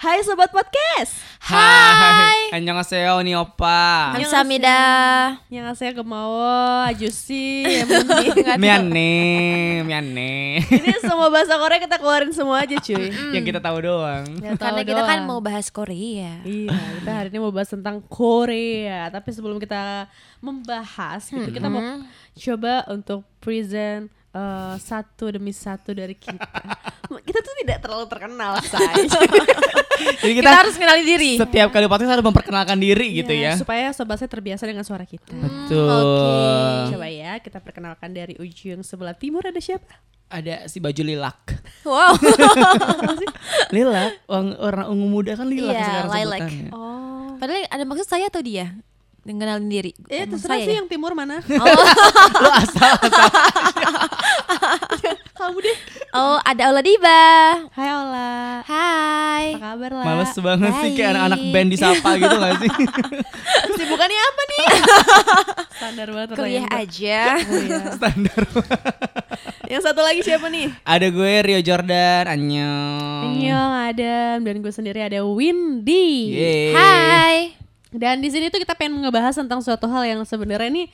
Hai 0.00 0.24
Sobat 0.24 0.48
Podcast 0.48 1.12
Hai. 1.44 2.56
Annyeonghaseyo 2.56 3.20
nih 3.20 3.36
opa. 3.36 4.16
Yang 4.16 5.76
saya 5.76 5.92
kemawa 5.92 6.88
Ajusi 6.88 7.68
Miane, 8.56 9.12
miane. 9.84 10.64
Ini 10.64 11.04
semua 11.04 11.28
bahasa 11.28 11.52
Korea 11.60 11.76
kita 11.76 12.00
keluarin 12.00 12.32
semua 12.32 12.64
aja 12.64 12.80
cuy 12.80 13.12
Yang 13.12 13.44
kita 13.52 13.60
tahu 13.60 13.76
doang. 13.84 14.24
Nggak 14.40 14.56
tahu 14.56 14.64
Karena 14.72 14.82
kita 14.88 15.02
kan 15.04 15.18
doang. 15.20 15.28
mau 15.36 15.40
bahas 15.44 15.68
Korea. 15.68 16.40
Iya, 16.48 16.80
kita 17.04 17.10
hari 17.12 17.28
ini 17.28 17.38
mau 17.44 17.52
bahas 17.52 17.68
tentang 17.68 18.00
Korea. 18.00 19.12
Tapi 19.12 19.28
sebelum 19.36 19.60
kita 19.60 20.08
membahas, 20.40 21.28
gitu, 21.28 21.52
kita 21.52 21.68
mau 21.68 22.00
coba 22.40 22.88
untuk 22.88 23.20
present 23.36 24.08
eh, 24.30 24.74
satu 24.78 25.30
demi 25.30 25.50
satu 25.50 25.90
dari 25.90 26.14
kita. 26.14 26.46
kita 27.28 27.38
tuh 27.40 27.54
tidak 27.62 27.78
terlalu 27.82 28.06
terkenal, 28.06 28.52
say. 28.62 29.04
Jadi 30.00 30.32
Kita, 30.32 30.48
kita, 30.48 30.60
harus 30.64 30.74
kenali 30.80 31.02
diri. 31.04 31.32
setiap 31.36 31.68
kali 31.68 31.84
podcast 31.84 32.16
harus 32.16 32.24
memperkenalkan 32.24 32.80
diri 32.80 33.20
gitu 33.20 33.36
ya. 33.36 33.52
Supaya 33.52 33.92
sobat 33.92 34.16
saya 34.16 34.32
terbiasa 34.32 34.64
dengan 34.64 34.80
suara 34.80 35.04
kita. 35.04 35.28
Betul. 35.36 36.96
Coba 36.96 37.06
ya, 37.06 37.36
kita 37.36 37.60
perkenalkan 37.60 38.08
dari 38.08 38.32
ujung 38.40 38.80
sebelah 38.80 39.12
timur 39.12 39.44
ada 39.44 39.60
siapa? 39.60 40.00
Ada 40.30 40.72
si 40.72 40.80
baju 40.80 41.02
lilak. 41.04 41.40
Wow. 41.84 42.16
Lilak, 43.74 44.24
orang, 44.24 44.48
orang 44.56 44.86
ungu 44.88 45.08
muda 45.10 45.32
kan 45.34 45.46
lilak 45.46 45.74
Iya, 45.74 45.84
sekarang 45.84 46.10
lilac. 46.14 46.40
sebutannya. 46.40 46.70
Oh. 46.72 47.28
Padahal 47.36 47.60
ada 47.66 47.84
maksud 47.84 48.06
saya 48.06 48.26
atau 48.28 48.40
dia? 48.40 48.66
Mengenalin 49.20 49.68
diri. 49.68 49.92
Eh, 50.08 50.24
terserah 50.24 50.56
saya 50.56 50.64
sih 50.64 50.72
ya? 50.72 50.78
yang 50.80 50.88
timur 50.88 51.12
mana? 51.12 51.44
Lu 52.42 52.50
asal 52.56 52.94
asal. 53.04 53.28
Kamu 55.36 55.56
deh. 55.60 55.76
Oh, 56.16 56.40
ada 56.40 56.72
Ola 56.72 56.80
Diba. 56.80 57.24
Hai 57.72 57.90
Ola. 57.92 58.64
Hai. 58.64 59.44
Apa 59.56 59.76
kabar 59.76 59.90
lah? 59.92 60.04
Males 60.08 60.32
banget 60.36 60.72
sih 60.80 60.90
kayak 60.96 61.10
anak-anak 61.16 61.40
band 61.52 61.68
disapa 61.68 62.08
gitu 62.16 62.36
gak 62.36 62.54
sih? 62.64 62.70
Kesibukannya 63.72 64.20
apa 64.20 64.42
nih? 64.42 64.64
Standar 65.80 66.08
banget 66.12 66.28
Kuliah 66.36 66.66
aja. 66.72 67.20
Oh, 67.44 67.60
iya. 67.60 67.78
Standar. 67.92 68.40
Yang 69.68 69.82
satu 69.84 70.00
lagi 70.00 70.20
siapa 70.24 70.48
nih? 70.48 70.72
Ada 70.82 71.06
gue 71.12 71.32
Rio 71.44 71.60
Jordan, 71.60 72.24
annyeong. 72.24 73.24
Annyeong 73.36 73.74
Adam 73.92 74.36
dan 74.48 74.54
gue 74.64 74.72
sendiri 74.72 75.00
ada 75.04 75.20
Windy. 75.28 76.36
Yeay. 76.36 76.72
Hai. 76.72 77.59
Dan 77.90 78.22
di 78.22 78.30
sini 78.30 78.48
tuh 78.48 78.62
kita 78.62 78.78
pengen 78.78 79.02
ngebahas 79.02 79.34
tentang 79.34 79.58
suatu 79.60 79.90
hal 79.90 80.06
yang 80.06 80.20
sebenarnya 80.22 80.70
nih 80.70 80.88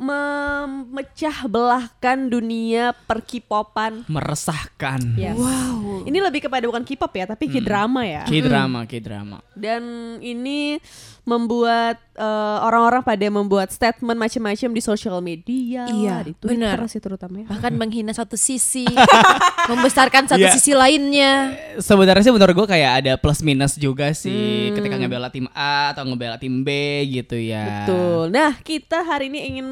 memecah 0.00 1.44
belahkan 1.44 2.32
dunia 2.32 2.96
perkipopan. 3.04 4.08
Meresahkan. 4.08 5.12
Yes. 5.12 5.36
Wow. 5.36 6.08
Ini 6.08 6.18
lebih 6.24 6.48
kepada 6.48 6.64
bukan 6.64 6.88
K-pop 6.88 7.12
ya, 7.12 7.28
tapi 7.28 7.52
K-drama 7.52 8.08
ya. 8.08 8.24
K-drama, 8.24 8.88
K-drama. 8.88 9.44
Dan 9.52 10.16
ini 10.24 10.80
membuat 11.22 12.00
eh, 12.12 12.58
orang-orang 12.60 13.00
pada 13.00 13.26
membuat 13.26 13.68
statement 13.68 14.16
macam-macam 14.16 14.70
di 14.70 14.80
sosial 14.80 15.20
media, 15.20 15.84
Iya, 15.84 16.20
di 16.20 16.32
Twitter 16.34 16.76
benar. 16.76 16.84
sih 16.86 16.98
terutama 16.98 17.42
ya. 17.42 17.46
Bahkan 17.48 17.72
menghina 17.80 18.10
satu 18.10 18.34
sisi, 18.34 18.84
membesarkan 19.70 20.26
satu 20.26 20.40
Iya. 20.40 20.52
sisi 20.52 20.72
lainnya. 20.72 21.54
Sebenarnya 21.76 22.22
sih 22.22 22.32
menurut 22.32 22.54
gue 22.54 22.68
kayak 22.68 22.92
ada 23.00 23.12
plus 23.16 23.40
minus 23.40 23.74
juga 23.74 24.10
Hmm. 24.10 24.18
sih 24.18 24.72
ketika 24.72 24.96
ngebela 24.96 25.28
tim 25.28 25.46
A 25.50 25.92
atau 25.92 26.04
ngebela 26.04 26.36
tim 26.36 26.60
B 26.60 26.68
gitu 27.10 27.36
ya. 27.36 27.84
Betul. 27.86 28.30
Nah, 28.30 28.56
kita 28.58 29.00
hari 29.00 29.28
ini 29.28 29.40
ingin 29.46 29.68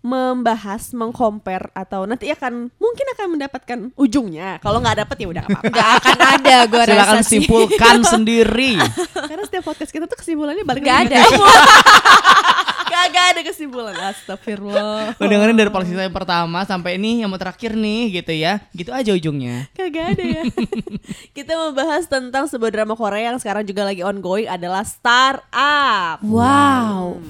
membahas, 0.00 0.96
mengcompare 0.96 1.68
atau 1.76 2.08
nanti 2.08 2.32
akan 2.32 2.72
mungkin 2.72 3.06
akan 3.12 3.26
mendapatkan 3.36 3.78
ujungnya. 3.94 4.56
Kalau 4.58 4.80
nggak 4.80 5.04
dapet 5.04 5.16
ya 5.20 5.28
udah 5.28 5.42
nggak 5.44 5.60
apa-apa. 5.60 5.84
Akan 6.00 6.18
ada 6.40 6.56
gua 6.64 6.82
Silakan 6.88 6.96
rasa 6.96 7.18
simpulkan 7.20 7.96
sendiri. 8.16 8.80
Karena 9.12 9.44
setiap 9.50 9.66
podcast 9.66 9.90
kita 9.90 10.06
tuh 10.06 10.14
kesimpulannya 10.14 10.62
balik 10.62 10.86
Gak 10.86 11.10
ada. 11.10 11.18
Kagak 12.90 13.26
ada 13.34 13.40
kesimpulan. 13.46 13.94
Astagfirullah. 13.94 15.14
Lo 15.18 15.24
dengerin 15.26 15.54
dari 15.54 15.70
polisi 15.70 15.94
yang 15.94 16.10
pertama 16.10 16.66
sampai 16.66 16.98
ini 16.98 17.22
yang 17.22 17.30
mau 17.30 17.38
terakhir 17.38 17.74
nih 17.74 18.22
gitu 18.22 18.34
ya. 18.34 18.62
Gitu 18.74 18.90
aja 18.90 19.10
ujungnya. 19.14 19.70
Kagak 19.74 20.18
ada 20.18 20.24
ya. 20.26 20.42
kita 21.36 21.54
membahas 21.54 22.10
tentang 22.10 22.50
sebuah 22.50 22.70
drama 22.70 22.98
Korea 22.98 23.34
yang 23.34 23.38
sekarang 23.38 23.62
juga 23.62 23.86
lagi 23.86 24.02
ongoing 24.02 24.50
adalah 24.50 24.82
Startup. 24.82 26.18
Wow. 26.22 27.22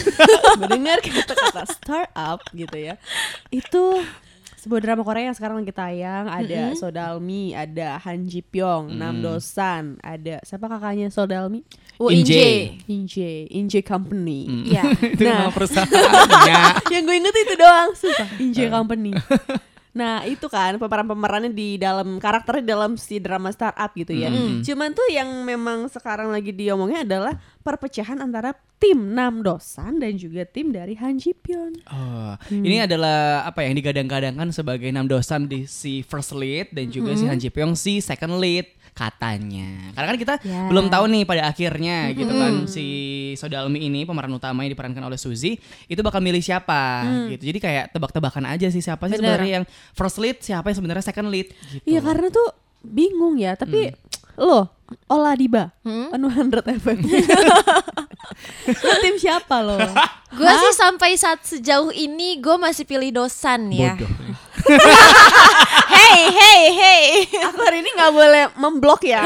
mendengar 0.60 0.98
kata-kata 1.02 1.68
startup 1.68 2.40
gitu 2.54 2.76
ya 2.78 2.94
itu 3.52 4.00
sebuah 4.62 4.78
drama 4.80 5.02
Korea 5.02 5.26
yang 5.26 5.34
sekarang 5.34 5.58
lagi 5.58 5.70
tayang 5.70 6.24
ada 6.24 6.70
Sodalmi 6.72 7.50
ada 7.50 7.98
Han 7.98 8.24
Ji 8.24 8.40
Pyong 8.40 8.94
Nam 8.94 9.18
Dosan 9.18 9.98
ada 9.98 10.38
siapa 10.40 10.70
kakaknya 10.70 11.10
Sodalmi 11.10 11.66
Oh, 11.98 12.06
Inje. 12.08 12.78
Inje. 12.86 12.86
Inje 12.88 13.30
Inje 13.50 13.80
Company 13.82 14.46
Iya. 14.64 14.82
itu 15.14 15.22
Nah. 15.22 15.34
nama 15.40 15.50
perusahaannya. 15.50 16.60
yang 16.94 17.02
gue 17.02 17.16
inget 17.16 17.34
itu 17.36 17.54
doang 17.54 17.90
sumpah 17.92 18.28
Inje 18.38 18.64
Company 18.66 19.10
Nah 19.92 20.24
itu 20.24 20.48
kan 20.48 20.80
pemeran-pemerannya 20.80 21.52
di 21.52 21.76
dalam 21.76 22.16
karakternya 22.16 22.62
di 22.64 22.70
dalam 22.72 22.92
si 22.96 23.20
drama 23.20 23.52
startup 23.52 23.92
gitu 23.92 24.16
ya. 24.16 24.32
Cuman 24.64 24.90
tuh 24.90 25.04
yang 25.12 25.28
memang 25.44 25.84
sekarang 25.86 26.32
lagi 26.32 26.48
diomongnya 26.48 27.04
adalah 27.04 27.36
perpecahan 27.60 28.16
antara 28.16 28.52
tim 28.80 29.12
Nam 29.12 29.44
Dosan 29.44 30.00
dan 30.00 30.16
juga 30.16 30.42
tim 30.42 30.72
dari 30.72 30.96
Han 30.96 31.14
Ji 31.14 31.36
Pyong. 31.36 31.86
Oh, 31.86 32.34
ini 32.50 32.82
adalah 32.82 33.44
apa 33.44 33.62
yang 33.62 33.76
digadang-gadangkan 33.76 34.50
sebagai 34.50 34.90
enam 34.90 35.06
dosan 35.06 35.46
di 35.46 35.70
si 35.70 36.02
first 36.02 36.34
lead 36.34 36.72
dan 36.72 36.88
juga 36.88 37.14
si 37.14 37.28
Han 37.28 37.38
Ji 37.38 37.52
Pyong 37.52 37.76
si 37.76 38.00
second 38.00 38.40
lead 38.40 38.66
katanya. 38.92 39.92
Karena 39.96 40.08
kan 40.12 40.18
kita 40.18 40.34
Ya. 40.44 40.68
belum 40.68 40.92
tahu 40.92 41.08
nih 41.08 41.24
pada 41.24 41.48
akhirnya 41.48 42.12
gitu 42.12 42.28
kan 42.28 42.68
si 42.68 42.84
Sodalmi 43.40 43.80
ini 43.80 44.04
pemeran 44.04 44.28
utama 44.28 44.64
yang 44.64 44.76
diperankan 44.76 45.00
oleh 45.00 45.16
Suzy 45.16 45.56
itu 45.88 46.00
bakal 46.04 46.20
milih 46.20 46.40
siapa 46.40 47.00
gitu. 47.30 47.48
Jadi 47.48 47.58
kayak 47.58 47.84
tebak-tebakan 47.96 48.44
aja 48.48 48.68
sih 48.68 48.84
siapa 48.84 49.08
sih 49.08 49.16
Bener. 49.16 49.38
sebenarnya 49.38 49.52
yang 49.60 49.64
first 49.92 50.18
lead, 50.22 50.38
siapa 50.40 50.70
yang 50.70 50.78
sebenarnya 50.78 51.04
second 51.04 51.28
lead 51.28 51.50
gitu. 51.74 51.84
Iya 51.86 52.00
karena 52.00 52.28
tuh 52.30 52.48
bingung 52.82 53.38
ya, 53.38 53.54
tapi 53.54 53.94
lo 54.38 54.70
Ola 55.08 55.32
Diba, 55.32 55.72
100 55.84 56.12
FM. 56.84 56.98
lo 58.68 58.94
tim 59.00 59.16
siapa 59.16 59.64
lo? 59.64 59.80
Gue 60.38 60.48
sih 60.48 60.72
sampai 60.76 61.16
saat 61.16 61.44
sejauh 61.44 61.92
ini 61.92 62.40
gue 62.40 62.56
masih 62.56 62.88
pilih 62.88 63.12
dosan 63.12 63.68
ya. 63.68 63.96
Bodoh. 63.96 64.10
Hey, 65.92 66.28
hey, 66.28 66.62
hey. 66.72 67.02
Aku 67.52 67.60
hari 67.62 67.84
ini 67.84 67.90
nggak 67.92 68.12
boleh 68.12 68.44
memblok 68.56 69.04
ya. 69.04 69.20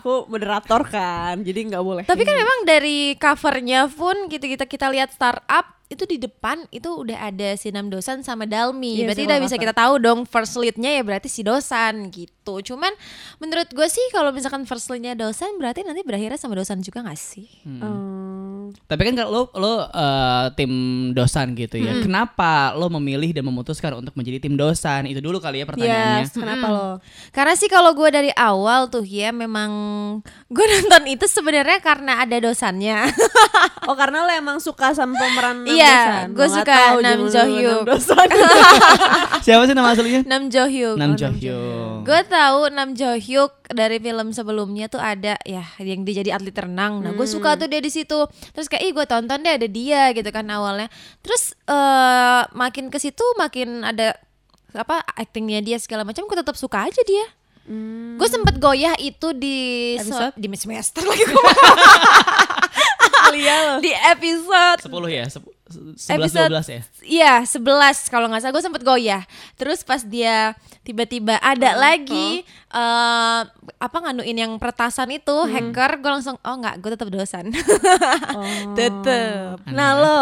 Aku 0.00 0.28
moderator 0.28 0.84
kan, 0.88 1.40
jadi 1.44 1.64
nggak 1.74 1.84
boleh. 1.84 2.02
Tapi 2.04 2.22
kan 2.24 2.36
memang 2.36 2.58
dari 2.64 3.16
covernya 3.16 3.88
pun 3.88 4.28
gitu 4.28 4.44
kita 4.44 4.64
kita 4.68 4.86
lihat 4.92 5.12
startup 5.12 5.75
itu 5.86 6.02
di 6.02 6.18
depan 6.18 6.66
itu 6.74 6.90
udah 6.90 7.30
ada 7.30 7.54
si 7.54 7.70
Nam 7.70 7.86
Dosan 7.86 8.26
sama 8.26 8.42
Dalmi. 8.42 8.98
Iya, 8.98 9.06
berarti 9.06 9.22
udah 9.22 9.38
bisa 9.38 9.54
kita 9.54 9.70
tahu 9.70 10.02
dong 10.02 10.26
first 10.26 10.58
leadnya 10.58 10.90
ya 10.90 11.02
berarti 11.06 11.30
si 11.30 11.46
Dosan 11.46 12.10
gitu. 12.10 12.58
Cuman 12.58 12.90
menurut 13.38 13.70
gue 13.70 13.86
sih 13.86 14.02
kalau 14.10 14.34
misalkan 14.34 14.66
first 14.66 14.90
leadnya 14.90 15.14
Dosan 15.14 15.54
berarti 15.62 15.86
nanti 15.86 16.02
berakhirnya 16.02 16.38
sama 16.38 16.58
Dosan 16.58 16.82
juga 16.82 17.06
gak 17.06 17.14
sih? 17.14 17.46
Hmm. 17.62 17.80
Tapi 18.86 19.02
kan 19.02 19.14
kalau 19.14 19.30
lo 19.30 19.42
lo 19.54 19.72
eh, 19.86 20.46
tim 20.54 20.72
dosan 21.12 21.52
gitu 21.52 21.76
ya. 21.76 22.00
Kenapa 22.00 22.72
lo 22.72 22.88
memilih 22.88 23.30
dan 23.30 23.42
memutuskan 23.42 23.98
untuk 23.98 24.14
menjadi 24.14 24.38
tim 24.40 24.54
dosan? 24.54 25.04
Itu 25.04 25.20
dulu 25.20 25.38
kali 25.38 25.60
ya 25.60 25.66
pertanyaannya. 25.66 26.22
Yes, 26.22 26.32
kenapa 26.32 26.66
lo? 26.66 26.88
Karena 27.30 27.54
sih 27.54 27.66
kalau 27.66 27.92
gue 27.92 28.08
dari 28.08 28.30
awal 28.32 28.86
tuh 28.86 29.02
ya 29.02 29.30
memang 29.30 29.70
gue 30.46 30.64
nonton 30.72 31.02
itu 31.06 31.26
sebenarnya 31.26 31.78
karena 31.78 32.22
ada 32.22 32.36
dosannya. 32.38 33.08
Oh 33.86 33.94
karena 33.94 34.26
lo 34.26 34.32
emang 34.32 34.58
suka 34.58 34.90
sama 34.90 35.14
pemeran 35.14 35.62
Nam 35.62 35.70
Iya, 35.70 35.94
Dosan? 35.94 36.26
gue 36.34 36.42
Lo 36.42 36.50
nggak 36.50 36.66
suka 36.66 36.76
Nam 37.02 37.20
Jo 37.26 37.42
Hyuk. 37.46 37.80
Siapa 39.46 39.62
sih 39.66 39.74
nama 39.74 39.94
aslinya? 39.94 40.20
Nam 40.26 40.50
Jo 40.50 40.64
Hyuk. 40.66 40.96
Nam 40.98 41.14
Jo 41.14 41.28
Hyuk. 41.30 42.02
Gue 42.02 42.20
tahu 42.26 42.60
Nam 42.70 42.94
Jo 42.94 43.14
Hyuk 43.14 43.52
dari 43.66 43.96
film 43.96 44.30
sebelumnya 44.30 44.86
tuh 44.86 44.98
ada 44.98 45.34
ya 45.42 45.62
yang 45.78 46.02
dia 46.02 46.20
jadi 46.20 46.34
atlet 46.34 46.54
renang. 46.54 47.00
Nah, 47.00 47.12
gue 47.12 47.26
suka 47.26 47.56
tuh 47.56 47.66
dia 47.66 47.78
di 47.78 47.88
situ. 47.88 48.16
Terus 48.52 48.66
kayak 48.66 48.80
ih 48.80 48.90
gue 48.92 49.04
tonton 49.04 49.38
deh 49.38 49.52
ada 49.52 49.66
dia 49.66 50.10
gitu 50.10 50.26
kan 50.28 50.44
awalnya. 50.46 50.86
Terus 51.20 51.52
eh 51.64 52.40
makin 52.52 52.86
ke 52.86 52.96
situ 52.96 53.22
makin 53.34 53.82
ada 53.82 54.14
apa 54.70 55.02
actingnya 55.10 55.58
dia 55.60 55.76
segala 55.76 56.02
macam 56.02 56.22
gue 56.22 56.36
tetap 56.36 56.54
suka 56.54 56.84
aja 56.84 57.00
dia. 57.02 57.24
Gue 58.14 58.28
sempet 58.30 58.56
goyah 58.56 58.94
itu 58.96 59.32
di 59.32 59.92
so- 59.98 60.14
Episode? 60.14 60.32
di 60.38 60.46
semester 60.54 61.02
lagi 61.02 61.24
gue 61.24 61.34
di 63.82 63.90
episode 63.90 64.78
10 64.80 64.86
ya? 65.10 65.24
11 65.66 66.14
Episode- 66.14 66.52
12 66.54 66.68
ya? 66.70 66.80
Iya, 67.02 67.34
11 67.42 68.06
kalau 68.06 68.30
nggak 68.30 68.42
salah 68.46 68.54
gue 68.54 68.64
sempet 68.64 68.82
goyah. 68.86 69.22
Terus 69.58 69.82
pas 69.82 69.98
dia 70.06 70.54
tiba-tiba 70.86 71.42
ada 71.42 71.74
lagi 71.74 72.46
eh 72.70 73.40
apa 73.76 73.96
nganuin 73.98 74.38
yang 74.38 74.52
peretasan 74.62 75.10
itu 75.10 75.34
hacker, 75.50 75.98
gue 75.98 76.10
langsung 76.10 76.38
oh 76.38 76.54
nggak, 76.62 76.78
gue 76.78 76.90
tetap 76.94 77.08
dosan. 77.10 77.50
Oh. 77.50 78.74
tetep. 78.78 79.58
Nah 79.66 79.90
lo 79.98 80.20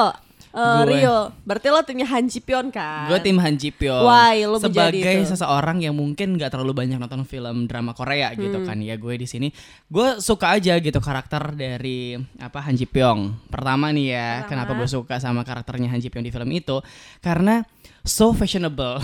Eh, 0.55 0.63
Gue. 0.81 1.03
Rio, 1.03 1.19
berarti 1.43 1.67
lo 1.67 1.83
timnya 1.83 2.07
Han 2.07 2.25
Ji 2.25 2.39
Pyeon 2.39 2.71
kan? 2.71 3.07
Gue 3.07 3.19
tim 3.19 3.35
Han 3.35 3.55
Ji 3.55 3.69
Pyeong 3.69 4.01
Why 4.01 4.43
lo 4.45 4.57
sebagai 4.57 5.03
itu? 5.19 5.27
seseorang 5.29 5.79
yang 5.79 5.93
mungkin 5.93 6.33
nggak 6.33 6.47
terlalu 6.49 6.71
banyak 6.77 6.95
nonton 6.95 7.23
film 7.23 7.67
drama 7.67 7.91
Korea 7.91 8.31
gitu 8.33 8.55
Hmm. 8.55 8.63
kan 8.65 8.79
ya 8.79 8.95
gue 8.95 9.15
di 9.17 9.25
sini 9.25 9.51
gue 9.85 10.09
suka 10.19 10.55
aja 10.55 10.79
gitu 10.79 10.95
karakter 10.97 11.53
dari 11.53 12.15
apa 12.39 12.59
Han 12.61 12.73
Ji 12.73 12.87
Pyeong 12.87 13.51
pertama 13.51 13.91
nih 13.91 14.07
ya 14.09 14.29
kenapa 14.45 14.73
gue 14.73 14.87
suka 14.87 15.19
sama 15.19 15.43
karakternya 15.43 15.89
Han 15.89 15.99
Ji 15.99 16.07
Pyeong 16.07 16.23
di 16.23 16.31
film 16.31 16.47
itu 16.49 16.79
karena 17.19 17.67
so 18.01 18.31
fashionable 18.31 19.03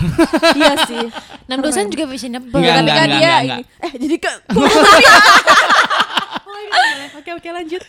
iya 0.53 0.73
sih. 0.83 1.03
Nam 1.45 1.59
Dosan 1.59 1.89
juga 1.89 2.05
fashionable. 2.05 2.53
Enggak, 2.53 2.75
enggak, 2.79 2.95
dia 2.95 3.03
enggak, 3.03 3.19
ini- 3.35 3.43
enggak. 3.43 3.59
eh 3.81 3.91
jadi 3.97 4.15
ke 4.17 4.31
Oke 7.11 7.31
oke 7.35 7.49
lanjut. 7.51 7.81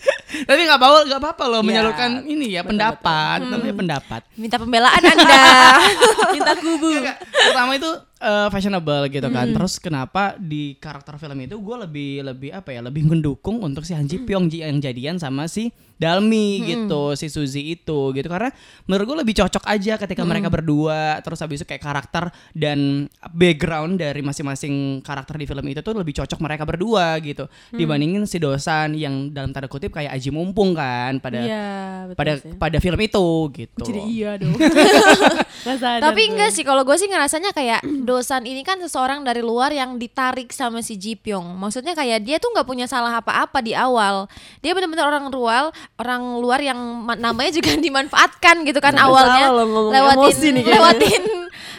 tapi 0.49 0.61
nggak 0.65 0.79
apa 0.81 0.87
nggak 1.09 1.21
apa-apa 1.21 1.45
loh 1.47 1.61
Ya, 1.63 1.67
menyalurkan 1.67 2.11
ini 2.25 2.53
ya 2.53 2.63
pendapat 2.65 3.45
namanya 3.45 3.75
pendapat 3.77 4.21
Minta 4.35 4.57
pembelaan 4.59 5.03
Anda. 5.03 5.45
Minta 6.35 6.53
kubu. 6.59 6.89
Pertama 7.31 7.73
itu 7.77 7.91
eh, 8.23 8.49
fashionable 8.49 9.05
gitu 9.09 9.27
kan. 9.29 9.51
Terus 9.51 9.77
kenapa 9.77 10.23
di 10.37 10.75
karakter 10.77 11.15
film 11.17 11.37
itu 11.41 11.57
gue 11.57 11.77
lebih 11.81 12.11
lebih 12.25 12.51
apa 12.51 12.71
ya 12.71 12.81
lebih 12.81 13.03
mendukung 13.05 13.59
untuk 13.61 13.83
si 13.83 13.93
Han 13.93 14.07
Ji 14.07 14.21
Pyong 14.21 14.47
ji- 14.47 14.63
yang 14.63 14.79
jadian 14.79 15.17
sama 15.17 15.45
si 15.45 15.69
Dalmi 15.95 16.59
gitu, 16.65 17.15
si 17.15 17.27
Suzy 17.27 17.73
itu 17.73 18.11
gitu 18.11 18.27
karena 18.27 18.51
menurut 18.85 19.07
gue 19.07 19.19
lebih 19.23 19.35
cocok 19.37 19.63
aja 19.65 19.95
ketika 19.97 20.23
mereka 20.25 20.49
berdua. 20.49 20.93
Terus 21.21 21.39
habis 21.39 21.59
itu 21.59 21.67
kayak 21.69 21.79
karakter 21.81 22.25
dan 22.53 23.07
background 23.29 23.97
dari 23.97 24.19
masing-masing 24.21 24.73
karakter 25.01 25.35
di 25.37 25.45
film 25.45 25.63
itu 25.65 25.79
tuh 25.79 25.95
lebih 25.95 26.15
cocok 26.17 26.39
mereka 26.39 26.63
berdua 26.65 27.15
gitu 27.19 27.47
dibandingin 27.71 28.23
si 28.25 28.37
Dosan 28.37 28.95
yang 28.95 29.31
dalam 29.31 29.51
tanda 29.51 29.67
kutip 29.67 29.91
kayak 29.91 30.11
aji 30.13 30.31
mumpung 30.31 30.75
kan 30.75 31.19
pada 31.19 31.39
Iya, 31.39 31.71
betul 32.05 32.19
pada 32.19 32.33
sih. 32.37 32.51
pada 32.57 32.79
film 32.79 32.99
itu 33.01 33.27
gitu. 33.53 33.85
Jadi 33.85 34.01
iya 34.05 34.31
dong. 34.37 34.59
Tapi 36.03 36.23
enggak 36.27 36.51
sih 36.51 36.63
kalau 36.63 36.83
gue 36.83 36.97
sih 36.97 37.07
ngerasanya 37.07 37.51
kayak 37.53 37.81
Dosan 38.13 38.45
ini 38.45 38.61
kan 38.61 38.77
seseorang 38.77 39.25
dari 39.25 39.41
luar 39.41 39.73
yang 39.73 39.97
ditarik 39.97 40.53
sama 40.53 40.79
si 40.79 40.95
Ji 40.95 41.17
Pyong. 41.17 41.57
Maksudnya 41.57 41.93
kayak 41.93 42.21
dia 42.21 42.37
tuh 42.37 42.53
nggak 42.53 42.65
punya 42.65 42.85
salah 42.85 43.17
apa-apa 43.17 43.59
di 43.59 43.73
awal. 43.73 44.29
Dia 44.61 44.77
benar-benar 44.77 45.09
orang 45.09 45.25
luar, 45.27 45.63
orang 45.97 46.23
luar 46.37 46.61
yang 46.61 46.77
ma- 46.77 47.17
namanya 47.17 47.49
juga 47.51 47.73
dimanfaatkan 47.81 48.63
gitu 48.63 48.79
kan 48.79 48.93
awalnya 48.95 49.49
salah 49.49 49.65
lewatin 49.89 50.53
nih 50.53 50.65
lewatin 50.67 51.23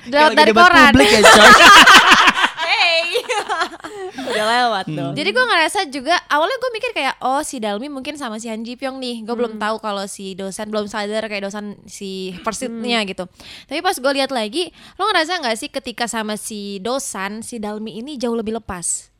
Kayak 0.03 0.09
lewat 0.09 0.27
lagi 0.27 0.39
dari 0.41 0.51
koran. 0.51 0.85
publik 0.89 1.09
ya. 1.13 1.21
udah 4.33 4.45
lewat 4.49 4.85
Hmm. 4.85 4.97
dong. 4.97 5.13
Jadi 5.13 5.29
gue 5.29 5.45
ngerasa 5.45 5.79
juga 5.87 6.17
awalnya 6.27 6.57
gue 6.57 6.71
mikir 6.73 6.91
kayak 6.91 7.15
oh 7.21 7.39
si 7.39 7.57
Dalmi 7.57 7.87
mungkin 7.87 8.17
sama 8.17 8.35
si 8.35 8.49
Han 8.49 8.61
Ji 8.61 8.73
Pyong 8.73 8.97
nih. 8.97 9.21
Gue 9.21 9.35
belum 9.35 9.55
tahu 9.55 9.77
kalau 9.77 10.03
si 10.05 10.33
dosan 10.33 10.67
belum 10.67 10.89
sadar 10.89 11.23
kayak 11.23 11.45
dosan 11.45 11.77
si 11.85 12.33
persitnya 12.41 13.05
gitu. 13.05 13.29
Tapi 13.63 13.79
pas 13.79 13.93
gue 13.93 14.11
lihat 14.13 14.29
lagi, 14.29 14.73
lo 14.97 15.05
ngerasa 15.05 15.37
nggak 15.37 15.55
sih 15.55 15.69
ketika 15.69 16.05
sama 16.05 16.33
si 16.33 16.77
dosan 16.79 17.39
si 17.39 17.57
Dalmi 17.57 17.95
ini 17.95 18.17
jauh 18.17 18.33
lebih 18.33 18.57
lepas 18.57 19.12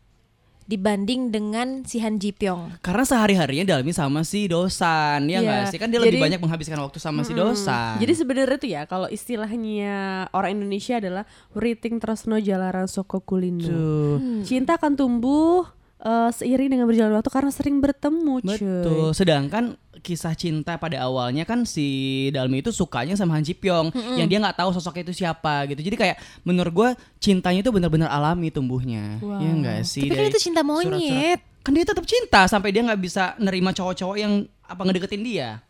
dibanding 0.63 1.27
dengan 1.27 1.83
si 1.83 1.99
Han 1.99 2.17
Ji 2.17 2.31
Pyong. 2.31 2.79
Karena 2.79 3.03
sehari-harinya 3.03 3.75
Dalmi 3.75 3.91
sama 3.91 4.23
si 4.23 4.47
Dosan, 4.47 5.27
ya 5.27 5.39
Iya. 5.39 5.39
nggak 5.41 5.63
sih? 5.69 5.77
Kan 5.77 5.91
dia 5.91 5.99
lebih 5.99 6.17
Jadi- 6.17 6.25
banyak 6.31 6.39
menghabiskan 6.39 6.79
waktu 6.79 6.97
sama 6.97 7.21
si 7.21 7.31
Dosan. 7.31 7.99
Jadi 7.99 8.13
sebenarnya 8.13 8.57
tuh 8.57 8.69
ya 8.69 8.81
kalau 8.83 9.07
istilahnya 9.07 9.93
orang 10.31 10.55
Indonesia 10.55 10.97
adalah 10.97 11.23
Writing 11.51 11.99
Tresno 11.99 12.39
Jalaran 12.39 12.87
Soko 12.87 13.19
Kulino. 13.19 13.63
Tuh, 13.63 14.15
Cinta 14.43 14.75
akan 14.75 14.95
tumbuh 14.95 15.67
eh, 16.03 16.29
seiring 16.35 16.69
dengan 16.75 16.85
berjalan 16.85 17.15
waktu 17.15 17.31
karena 17.31 17.51
sering 17.55 17.79
bertemu, 17.79 18.43
cuy. 18.43 18.47
betul. 18.51 19.07
Sedangkan 19.15 19.79
kisah 20.03 20.35
cinta 20.35 20.75
pada 20.75 20.99
awalnya 20.99 21.47
kan 21.47 21.63
si 21.63 22.27
Dalmi 22.35 22.59
itu 22.59 22.75
sukanya 22.75 23.15
sama 23.15 23.39
Han 23.39 23.47
Ji 23.47 23.55
Pyong, 23.55 23.95
yang 24.19 24.27
dia 24.27 24.43
nggak 24.43 24.59
tahu 24.59 24.75
sosoknya 24.75 25.07
itu 25.07 25.23
siapa 25.23 25.63
gitu. 25.71 25.79
Jadi 25.79 25.95
kayak 25.95 26.17
menurut 26.43 26.73
gue 26.75 26.89
cintanya 27.23 27.63
itu 27.63 27.71
benar-benar 27.71 28.11
alami 28.11 28.51
tumbuhnya, 28.51 29.23
ya 29.23 29.49
nggak 29.55 29.81
sih? 29.87 30.03
Tapi 30.03 30.11
kan 30.11 30.23
Dari 30.27 30.31
itu 30.35 30.41
cinta 30.43 30.61
monyet. 30.61 31.39
Kan 31.63 31.71
dia 31.71 31.87
tetap 31.87 32.03
cinta 32.03 32.43
sampai 32.51 32.75
dia 32.75 32.83
nggak 32.83 32.99
bisa 32.99 33.39
nerima 33.39 33.71
cowok-cowok 33.71 34.17
yang 34.19 34.43
apa 34.67 34.81
ngedeketin 34.83 35.23
dia. 35.23 35.63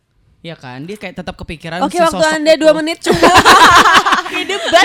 Ya 0.44 0.58
kan, 0.60 0.84
dia 0.84 1.00
kayak 1.00 1.24
tetap 1.24 1.40
kepikiran 1.40 1.80
Oke, 1.80 1.96
si 1.96 2.04
waktu 2.04 2.20
Anda 2.20 2.52
dua 2.60 2.76
menit 2.76 3.00
cukup. 3.00 3.32
Oke, 4.26 4.44
debat. 4.44 4.82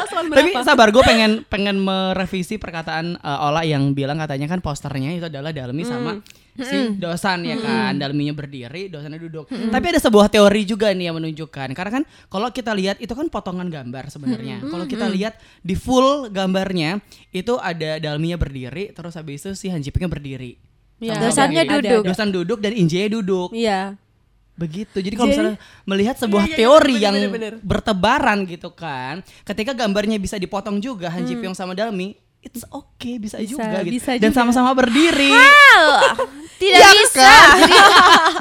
Paslon 0.00 0.24
Tapi 0.32 0.50
berapa? 0.56 0.64
sabar 0.64 0.88
gue 0.88 1.02
pengen 1.04 1.30
pengen 1.46 1.76
merevisi 1.80 2.56
perkataan 2.56 3.20
uh, 3.20 3.46
Ola 3.50 3.62
yang 3.62 3.92
bilang 3.92 4.16
katanya 4.16 4.48
kan 4.48 4.64
posternya 4.64 5.12
itu 5.12 5.26
adalah 5.28 5.52
Dalmi 5.52 5.84
sama 5.84 6.24
si 6.60 6.96
Dosan 6.96 7.46
ya 7.46 7.56
kan. 7.56 7.96
Dalminya 7.96 8.36
berdiri, 8.36 8.92
Dosannya 8.92 9.20
duduk. 9.20 9.48
Tapi 9.48 9.84
ada 9.92 10.00
sebuah 10.00 10.28
teori 10.28 10.62
juga 10.68 10.92
nih 10.92 11.08
yang 11.08 11.16
menunjukkan 11.16 11.68
karena 11.72 11.90
kan 12.00 12.02
kalau 12.28 12.48
kita 12.52 12.72
lihat 12.76 13.00
itu 13.00 13.12
kan 13.12 13.28
potongan 13.32 13.68
gambar 13.68 14.12
sebenarnya. 14.12 14.60
Kalau 14.64 14.84
kita 14.84 15.06
lihat 15.08 15.36
di 15.64 15.76
full 15.76 16.28
gambarnya 16.28 17.00
itu 17.32 17.56
ada 17.60 17.96
Dalminya 18.00 18.36
berdiri 18.36 18.92
terus 18.92 19.16
habis 19.16 19.44
itu 19.44 19.52
si 19.56 19.66
Han 19.72 19.80
Ji 19.80 19.92
Pyongnya 19.92 20.10
berdiri. 20.12 20.52
Iya. 21.00 21.16
Sama-sama 21.16 21.24
Dosannya 21.32 21.62
berdiri. 21.64 21.80
duduk. 21.80 22.02
Dosan 22.12 22.28
duduk 22.28 22.58
dan 22.60 22.72
Injaya 22.76 23.08
duduk. 23.08 23.48
Iya. 23.56 23.80
Begitu. 24.60 24.96
Jadi 25.00 25.14
kalau 25.16 25.28
misalnya 25.32 25.56
melihat 25.88 26.20
sebuah 26.20 26.44
Iya, 26.44 26.52
iya, 26.52 26.58
teori 26.60 26.94
bener, 26.94 27.04
yang 27.08 27.14
bener, 27.16 27.32
bener. 27.32 27.52
bertebaran 27.64 28.38
gitu 28.44 28.68
kan, 28.76 29.24
ketika 29.42 29.72
gambarnya 29.72 30.20
bisa 30.20 30.36
dipotong 30.36 30.76
juga 30.78 31.08
Han 31.08 31.24
Hmm. 31.24 31.28
Ji 31.28 31.34
Pyong 31.40 31.56
sama 31.56 31.72
Dalmi, 31.72 32.12
it's 32.42 32.64
okay 32.66 33.16
bisa, 33.16 33.36
Bisa, 33.36 33.50
juga 33.50 33.80
gitu. 33.80 33.92
bisa 33.92 34.10
Dan 34.16 34.32
sama-sama 34.32 34.72
berdiri. 34.72 35.28
Tidak 36.52 36.76
Iya 36.76 36.88
bisa. 36.94 37.20
kan? 37.20 37.56
jadi, 37.62 37.76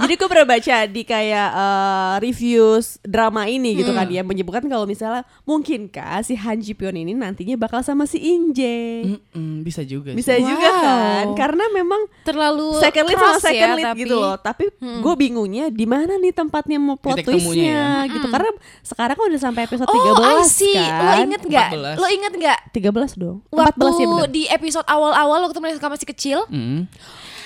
jadi 0.02 0.14
gue 0.14 0.28
pernah 0.28 0.48
baca 0.50 0.76
di 0.86 1.02
kayak 1.04 1.50
eh, 1.54 2.14
reviews 2.20 2.86
drama 3.02 3.48
ini 3.48 3.74
gitu 3.74 3.90
Hmm. 3.90 3.98
kan 3.98 4.08
ya 4.10 4.22
menyebutkan 4.22 4.64
kalau 4.66 4.84
misalnya 4.84 5.24
mungkinkah 5.44 6.20
si 6.20 6.36
Han 6.36 6.60
Ji 6.60 6.74
Pyeon 6.74 6.96
ini 6.98 7.12
nantinya 7.14 7.56
bakal 7.56 7.80
sama 7.80 8.04
si 8.04 8.20
Inje. 8.20 9.08
Mm-mm, 9.08 9.64
bisa 9.64 9.82
juga. 9.82 10.12
Bisa 10.12 10.34
sih. 10.34 10.44
juga 10.44 10.68
Wow. 10.70 10.80
kan 10.80 11.26
karena 11.38 11.64
memang 11.70 12.02
Terlalu 12.22 12.76
second 12.78 13.06
lead 13.06 13.16
sama 13.16 13.28
cross 13.30 13.42
second 13.42 13.56
ya, 13.66 13.78
lead 13.78 13.88
tapi- 13.88 14.00
gitu 14.02 14.16
loh. 14.18 14.36
Tapi 14.38 14.64
gue 14.78 15.14
bingungnya 15.18 15.66
di 15.70 15.86
mana 15.86 16.14
nih 16.14 16.34
tempatnya 16.34 16.76
mau 16.78 16.96
plot 16.96 17.20
twistnya 17.22 18.04
ya. 18.04 18.12
gitu. 18.12 18.28
Karena 18.28 18.52
sekarang 18.82 19.16
kan 19.16 19.26
udah 19.28 19.42
sampai 19.42 19.62
episode 19.64 19.88
Oh, 19.88 19.96
13 19.96 20.28
I 20.28 20.44
see. 20.46 20.76
kan. 20.76 21.00
Lo 21.02 21.24
inget 21.24 21.42
nggak? 21.42 21.70
14. 21.72 21.96
Lo 21.96 22.08
inget 22.10 22.34
nggak? 22.36 22.60
13 22.70 23.12
dong. 23.16 23.38
Waktu 23.50 23.80
14 23.80 23.89
ya 23.96 24.08
bener. 24.08 24.28
di 24.28 24.44
episode 24.46 24.86
awal-awal 24.86 25.40
waktu 25.42 25.58
mereka 25.58 25.88
masih 25.88 26.08
kecil, 26.08 26.40
Mm. 26.46 26.86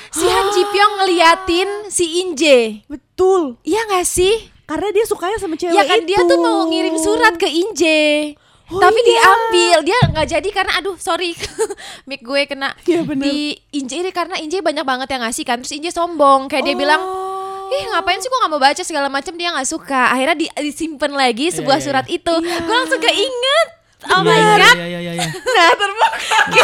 si 0.10 0.26
Han 0.26 0.48
Ji 0.50 0.64
Pyong 0.66 0.94
ngeliatin 1.00 1.70
si 1.88 2.06
Inje. 2.20 2.60
Betul. 2.86 3.56
Iya 3.62 3.88
gak 3.88 4.04
sih? 4.04 4.36
Karena 4.64 4.90
dia 4.90 5.04
sukanya 5.04 5.38
sama 5.38 5.54
cewek 5.54 5.72
Ya 5.72 5.84
kan 5.84 6.00
itu. 6.00 6.08
dia 6.08 6.20
tuh 6.22 6.38
mau 6.38 6.66
ngirim 6.66 6.96
surat 6.96 7.36
ke 7.36 7.46
Inje. 7.46 8.34
Oh 8.66 8.80
tapi 8.80 8.96
iya. 8.98 9.08
diambil 9.12 9.78
dia 9.84 10.00
nggak 10.08 10.28
jadi 10.30 10.50
karena 10.50 10.72
aduh 10.74 10.96
sorry 10.96 11.36
mic 12.08 12.24
gue 12.24 12.42
kena 12.44 12.72
Iya, 12.82 13.04
bener. 13.04 13.22
di 13.22 13.38
Inje 13.70 13.96
ini 13.98 14.10
karena 14.10 14.40
Inje 14.40 14.60
banyak 14.60 14.82
banget 14.82 15.08
yang 15.10 15.22
ngasih 15.22 15.44
kan 15.44 15.60
terus 15.60 15.74
Inje 15.74 15.92
sombong 15.92 16.48
kayak 16.48 16.64
dia 16.64 16.74
bilang 16.74 16.98
Oh. 16.98 17.68
ih 17.70 17.86
ngapain 17.86 18.18
sih 18.18 18.26
gue 18.26 18.40
nggak 18.40 18.50
mau 18.50 18.62
baca 18.62 18.82
segala 18.82 19.08
macam 19.08 19.34
dia 19.34 19.52
nggak 19.52 19.68
suka 19.68 20.10
akhirnya 20.10 20.38
di, 20.38 20.48
disimpan 20.64 21.12
lagi 21.12 21.52
sebuah 21.52 21.76
Iya, 21.76 21.82
iya, 21.82 21.86
surat 21.86 22.06
itu 22.08 22.34
gue 22.40 22.74
langsung 22.74 22.98
keinget 23.00 23.68
oh 24.06 24.20
Iya, 24.20 24.22
my 24.22 24.34
iya, 24.34 24.46
god 24.46 24.60
Iya, 24.60 24.86
iya, 24.86 25.00
iya, 25.00 25.12
iya. 25.18 25.28
Nah 25.30 25.70
terbukti. 25.74 26.60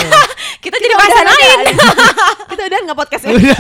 kita 0.60 0.76
jadi 0.78 0.94
bahasan 0.94 1.26
lain 1.26 1.60
Kita 2.50 2.62
udah 2.66 2.80
nggak 2.84 2.98
podcast 2.98 3.24
ya. 3.24 3.32
Udah. 3.32 3.58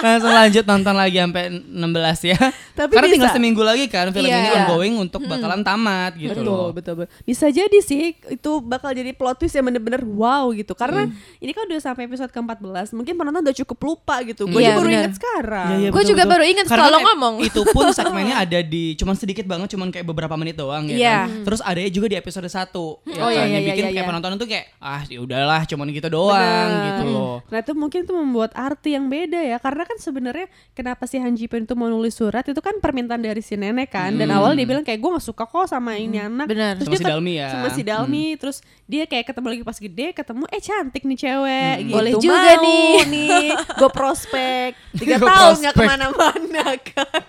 Langsung 0.00 0.30
lanjut 0.30 0.64
nonton 0.64 0.94
lagi 0.94 1.16
sampai 1.18 1.44
16 1.50 2.30
ya. 2.30 2.38
Tapi 2.72 2.92
Karena 2.94 3.08
tinggal 3.10 3.28
bisa. 3.28 3.36
seminggu 3.36 3.60
lagi 3.60 3.84
kan 3.86 4.08
film 4.08 4.24
Iya. 4.24 4.38
ini 4.38 4.50
ongoing 4.54 4.94
untuk 4.98 5.20
bakalan 5.24 5.60
tamat 5.60 6.14
gitu 6.14 6.30
betul, 6.32 6.46
loh. 6.46 6.70
betul, 6.70 6.94
betul. 6.96 7.10
Bisa 7.22 7.46
jadi 7.48 7.78
sih 7.80 8.14
itu 8.14 8.50
bakal 8.62 8.92
jadi 8.92 9.10
plot 9.10 9.36
twist 9.38 9.52
yang 9.52 9.66
bener-bener 9.66 10.00
wow 10.02 10.48
gitu. 10.52 10.72
Karena 10.72 11.04
Hmm. 11.04 11.16
ini 11.38 11.50
kan 11.50 11.66
udah 11.66 11.80
sampai 11.82 12.06
episode 12.06 12.30
ke-14. 12.30 12.92
Mungkin 12.92 13.12
penonton 13.14 13.40
udah 13.42 13.56
cukup 13.56 13.78
lupa 13.82 14.16
gitu. 14.22 14.46
Gue 14.46 14.62
Iya, 14.62 14.72
baru 14.72 14.86
bener. 14.86 15.00
inget 15.02 15.14
sekarang. 15.16 15.66
Iya, 15.66 15.76
iya, 15.76 15.88
Gua 15.90 15.98
betul, 15.98 16.08
juga 16.08 16.22
betul. 16.22 16.32
baru 16.32 16.44
kan 16.70 16.86
lo 16.86 16.98
ngomong. 17.02 17.34
Itu 17.42 17.60
pun 17.66 17.84
segmennya 17.90 18.36
ada 18.44 18.58
di 18.60 18.94
cuman 18.94 19.14
sedikit 19.14 19.44
banget, 19.44 19.74
cuman 19.74 19.88
kayak 19.90 20.06
beberapa 20.06 20.34
menit 20.34 20.54
doang 20.54 20.86
ya 20.86 20.94
Iya. 20.94 21.18
kan. 21.20 21.44
Terus 21.44 21.60
ada 21.60 21.80
juga 21.88 22.06
di 22.06 22.16
episode 22.16 22.46
1 22.46 22.99
ya 23.08 23.20
Oh, 23.20 23.30
iya, 23.32 23.42
kan. 23.42 23.48
iya, 23.48 23.58
bikin 23.64 23.84
iya, 23.84 23.90
kayak 23.90 23.96
iya. 23.96 24.08
penonton 24.08 24.30
tuh 24.36 24.48
kayak 24.48 24.66
ah 24.78 25.00
ya 25.08 25.18
udahlah 25.20 25.60
cuman 25.64 25.86
gitu 25.88 26.08
doang 26.08 26.36
Bener. 26.68 26.86
gitu 26.86 27.02
loh. 27.08 27.36
Nah 27.48 27.58
itu 27.58 27.72
mungkin 27.72 28.00
tuh 28.04 28.16
membuat 28.16 28.52
arti 28.52 28.92
yang 28.92 29.08
beda 29.08 29.40
ya 29.40 29.56
Karena 29.56 29.82
kan 29.82 29.96
sebenarnya 29.96 30.46
kenapa 30.76 31.08
si 31.08 31.16
Han 31.16 31.34
Ji 31.34 31.48
Pyeon 31.48 31.64
itu 31.64 31.74
mau 31.74 31.88
nulis 31.88 32.12
surat 32.12 32.44
Itu 32.44 32.60
kan 32.60 32.76
permintaan 32.78 33.20
dari 33.20 33.40
si 33.40 33.56
nenek 33.56 33.90
kan 33.90 34.12
Dan 34.12 34.28
awal 34.30 34.52
dia 34.54 34.68
bilang 34.68 34.84
kayak 34.84 35.00
gue 35.00 35.10
gak 35.16 35.24
suka 35.24 35.44
kok 35.48 35.66
sama 35.66 35.96
ini 35.96 36.20
anak 36.20 36.46
Bener. 36.46 36.76
Terus 36.78 36.86
Sama 36.86 36.94
dia 36.94 37.00
si 37.00 37.10
Dalmi 37.10 37.32
ya. 37.34 37.48
Sama 37.50 37.68
si 37.72 37.82
Dalmi 37.82 38.24
Terus 38.36 38.56
dia 38.84 39.04
kayak 39.08 39.24
ketemu 39.32 39.46
lagi 39.48 39.62
pas 39.64 39.78
gede 39.78 40.06
Ketemu 40.12 40.44
eh 40.50 40.62
cantik 40.62 41.02
nih 41.06 41.18
cewek 41.18 41.76
gitu 41.88 41.94
Boleh 41.96 42.12
juga 42.20 42.50
Mau 42.54 42.64
nih. 42.64 42.94
nih 43.08 43.48
Gue 43.80 43.90
prospek 43.90 44.70
Tiga 44.94 45.16
Gua 45.16 45.28
tahun 45.32 45.54
gak 45.64 45.74
ke 45.74 45.82
mana-mana 45.86 46.64
kan 46.92 47.20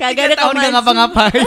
Kagak 0.00 0.32
ada 0.32 0.36
tahun 0.40 0.54
gak 0.56 0.72
ngapa-ngapain. 0.72 1.44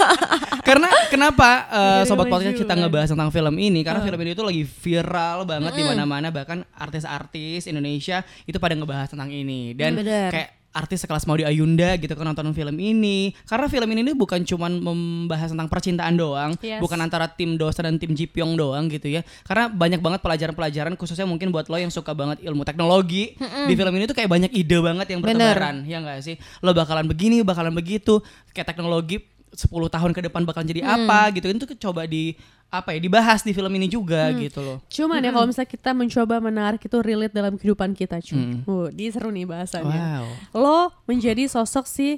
Karena 0.66 0.88
kenapa 1.12 1.48
uh, 1.68 2.02
sobat 2.08 2.32
podcast 2.32 2.56
kita 2.56 2.72
ngebahas 2.72 3.11
tentang 3.12 3.28
film 3.28 3.54
ini 3.56 3.84
karena 3.84 4.00
film 4.00 4.18
ini 4.18 4.32
tuh 4.32 4.48
lagi 4.48 4.64
viral 4.64 5.44
banget 5.44 5.72
di 5.76 5.82
mana-mana 5.84 6.32
bahkan 6.32 6.64
artis-artis 6.74 7.68
Indonesia 7.68 8.24
itu 8.44 8.56
pada 8.56 8.72
ngebahas 8.72 9.12
tentang 9.12 9.28
ini. 9.28 9.76
Dan 9.76 10.00
Bener. 10.00 10.32
kayak 10.32 10.50
artis 10.72 11.04
sekelas 11.04 11.28
Maudy 11.28 11.44
Ayunda 11.44 12.00
gitu 12.00 12.16
kan 12.16 12.24
nonton 12.24 12.48
film 12.56 12.72
ini. 12.80 13.36
Karena 13.44 13.68
film 13.68 13.84
ini 13.92 14.00
nih 14.08 14.16
bukan 14.16 14.40
cuman 14.40 14.80
membahas 14.80 15.52
tentang 15.52 15.68
percintaan 15.68 16.16
doang 16.16 16.56
Yes. 16.64 16.80
bukan 16.80 16.96
antara 16.96 17.28
tim 17.28 17.60
Dosa 17.60 17.84
dan 17.84 18.00
tim 18.00 18.16
Jipyong 18.16 18.56
doang 18.56 18.88
gitu 18.88 19.12
ya. 19.12 19.20
Karena 19.44 19.68
banyak 19.68 20.00
banget 20.00 20.24
pelajaran-pelajaran 20.24 20.96
khususnya 20.96 21.28
mungkin 21.28 21.52
buat 21.52 21.68
lo 21.68 21.76
yang 21.76 21.92
suka 21.92 22.16
banget 22.16 22.40
ilmu 22.40 22.64
teknologi 22.64 23.36
di 23.68 23.74
film 23.76 23.92
ini 24.00 24.08
tuh 24.08 24.16
kayak 24.16 24.32
banyak 24.32 24.50
ide 24.56 24.80
banget 24.80 25.06
yang 25.12 25.20
Bener. 25.20 25.52
bertebaran 25.52 25.76
ya 25.84 26.00
enggak 26.00 26.24
sih? 26.24 26.40
Lo 26.64 26.72
bakalan 26.72 27.04
begini 27.04 27.44
bakalan 27.44 27.76
begitu. 27.76 28.24
Kayak 28.56 28.72
teknologi 28.72 29.20
10 29.52 29.68
tahun 29.68 30.10
ke 30.16 30.20
depan 30.28 30.42
bakalan 30.48 30.68
jadi 30.68 30.82
apa 30.84 31.32
gitu. 31.36 31.48
Itu 31.48 31.76
coba 31.88 32.08
di 32.08 32.36
apa 32.72 32.96
ya 32.96 33.04
dibahas 33.04 33.44
di 33.44 33.52
film 33.52 33.68
ini 33.76 33.84
juga 33.84 34.32
gitu 34.32 34.64
loh. 34.64 34.80
Cuman 34.88 35.20
ya 35.20 35.28
kalau 35.28 35.44
misalnya 35.44 35.68
kita 35.68 35.92
mencoba 35.92 36.40
menarik 36.40 36.80
itu 36.80 36.96
relate 37.04 37.36
dalam 37.36 37.60
kehidupan 37.60 37.92
kita 37.92 38.16
cuy. 38.24 38.40
Hmm. 38.40 38.64
Oh, 38.64 38.88
di 38.88 39.12
seru 39.12 39.28
nih 39.28 39.44
bahasannya. 39.44 40.00
wow. 40.00 40.24
Lo 40.56 40.78
menjadi 41.04 41.44
sosok 41.52 41.84
si 41.84 42.16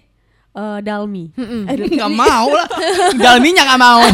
eh, 0.54 0.78
Dalmi. 0.78 1.34
Eh, 1.34 1.74
nggak 1.98 2.14
mau 2.14 2.54
lah. 2.54 2.70
Dalminya 3.18 3.66
nggak 3.66 3.82
mau. 3.82 4.00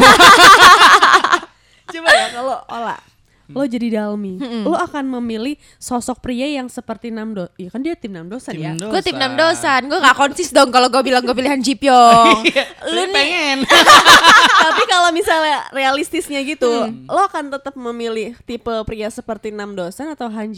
Coba 1.93 2.11
ya 2.15 2.27
kalau 2.33 2.57
Ola 2.71 3.10
lo 3.55 3.65
jadi 3.67 4.01
Dalmi, 4.01 4.39
lo 4.65 4.77
akan 4.79 5.21
memilih 5.21 5.55
sosok 5.77 6.23
pria 6.23 6.47
yang 6.47 6.71
seperti 6.71 7.11
Namdo. 7.11 7.51
Iya 7.59 7.69
kan 7.75 7.81
dia 7.83 7.95
tim 7.99 8.15
Namdosan 8.15 8.55
ya. 8.57 8.73
Tim 8.79 8.91
Gue 8.91 9.03
tim. 9.03 9.17
6 9.19 9.37
dosan, 9.37 9.81
gue 9.91 9.99
gak 10.01 10.17
konsis 10.17 10.51
dong 10.55 10.71
kalau 10.73 10.89
gue 10.89 11.03
bilang 11.03 11.23
gue 11.23 11.35
pilihan 11.35 11.61
Jipyong. 11.61 12.47
lu 12.95 13.03
pengen 13.13 13.67
Tapi 14.65 14.83
kalau 14.87 15.11
misalnya 15.11 15.67
realistisnya 15.75 16.41
gitu, 16.47 16.71
lo 17.09 17.21
akan 17.27 17.53
tetap 17.53 17.75
memilih 17.77 18.37
tipe 18.49 18.73
pria 18.87 19.11
seperti 19.13 19.53
Namdosan 19.53 20.13
atau 20.15 20.31
Han 20.31 20.55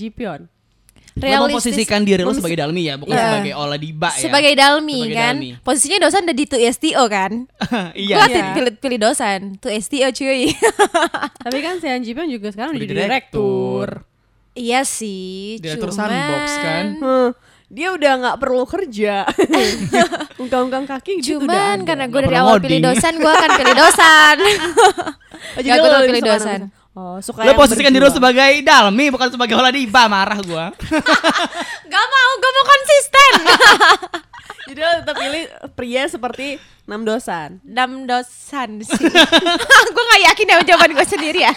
Pyeon? 1.15 1.39
Lo 1.39 1.45
Realistis. 1.45 1.77
memposisikan 1.77 2.01
diri 2.03 2.21
lo 2.21 2.33
sebagai 2.33 2.57
Dalmi 2.57 2.83
ya 2.83 2.95
bukan 2.97 3.13
Iya. 3.13 3.25
sebagai 3.27 3.53
Ola 3.55 3.77
Diba 3.77 4.11
ya 4.11 4.23
Sebagai 4.23 4.53
Dalmi 4.55 4.99
Sebagai 5.03 5.15
kan, 5.15 5.35
Dalmi. 5.35 5.51
posisinya 5.61 5.99
dosan 6.01 6.21
udah 6.23 6.35
di 6.35 6.45
2STO 6.47 7.05
kan. 7.07 7.33
iya 7.99 8.17
Gue 8.17 8.27
Iya. 8.29 8.45
pilih, 8.53 8.73
pilih 8.77 8.99
dosan, 8.99 9.41
2STO 9.57 10.09
cuy. 10.11 10.43
Tapi 11.45 11.59
kan 11.59 11.75
si 11.77 11.87
Han 11.87 12.01
Ji 12.01 12.13
Pyeon 12.13 12.31
juga 12.31 12.49
sekarang 12.49 12.73
udah 12.73 12.79
Udah 12.79 12.89
jadi 12.89 13.01
direktur. 13.03 13.87
direktur. 13.87 13.89
iya 14.55 14.81
sih, 14.83 15.57
Direktur 15.59 15.89
cuman... 15.91 15.99
Sandbox 16.03 16.45
kan? 16.59 16.85
Hmm, 16.99 17.29
dia 17.69 17.89
udah 17.91 18.13
nggak 18.19 18.37
perlu 18.39 18.65
kerja. 18.65 19.15
Ungkang-ungkang 20.43 20.85
kaki 20.87 21.21
gitu 21.21 21.39
udah 21.39 21.45
Cuman 21.47 21.77
ada. 21.79 21.87
karena 21.87 22.05
gue 22.07 22.21
dari 22.23 22.37
awal 22.37 22.57
ngoding. 22.57 22.65
pilih 22.67 22.81
dosan, 22.83 23.15
gue 23.17 23.33
akan 23.33 23.51
pilih 23.55 23.75
Nggak, 25.63 25.77
lo 25.79 25.83
gue 25.83 26.01
pilih. 26.07 26.23
Namdosan. 26.23 26.61
Oh, 26.93 27.17
suka 27.19 27.41
lo 27.43 27.57
posisikan 27.57 27.89
diri 27.89 28.05
lo 28.05 28.13
sebagai 28.13 28.61
Dalmi 28.61 29.09
bukan 29.09 29.29
sebagai 29.29 29.57
Ola 29.57 29.73
Diba 29.73 30.05
marah 30.07 30.37
gua 30.39 30.69
gak 31.93 32.05
mau, 32.07 32.31
gue 32.35 32.51
mau 32.51 32.67
konsisten. 32.67 33.33
Jadi 34.69 34.79
lo 34.79 34.91
tetap 35.01 35.17
pilih 35.17 35.43
pria 35.73 36.05
seperti 36.05 36.61
Namdosan. 36.83 37.65
enam 37.65 38.05
dosan 38.05 38.81
sih. 38.81 38.93
gue 39.95 40.05
gak 40.07 40.23
yakin 40.27 40.45
dengan 40.47 40.65
jawaban 40.67 40.93
gue 40.93 41.07
sendiri 41.07 41.41
ya. 41.43 41.53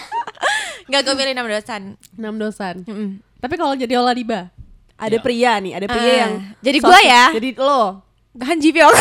Gak 0.86 1.02
gue 1.02 1.14
pilih 1.14 1.32
enam 1.32 1.46
dosan. 1.46 1.82
Namdosan. 2.14 2.82
Mm-mm. 2.82 3.20
Tapi 3.36 3.54
kalau 3.54 3.76
jadi 3.76 3.96
Oladiba, 3.96 4.48
ada 4.96 5.12
Ya. 5.12 5.20
pria 5.20 5.52
nih, 5.58 5.72
ada 5.74 5.86
pria 5.86 6.00
Ah, 6.02 6.16
yang 6.18 6.32
jadi 6.58 6.78
gua 6.80 6.98
ya? 6.98 7.24
Jadi 7.30 7.48
lo. 7.54 8.00
Han 8.38 8.56
Ji 8.56 8.68
Pyong. 8.70 8.96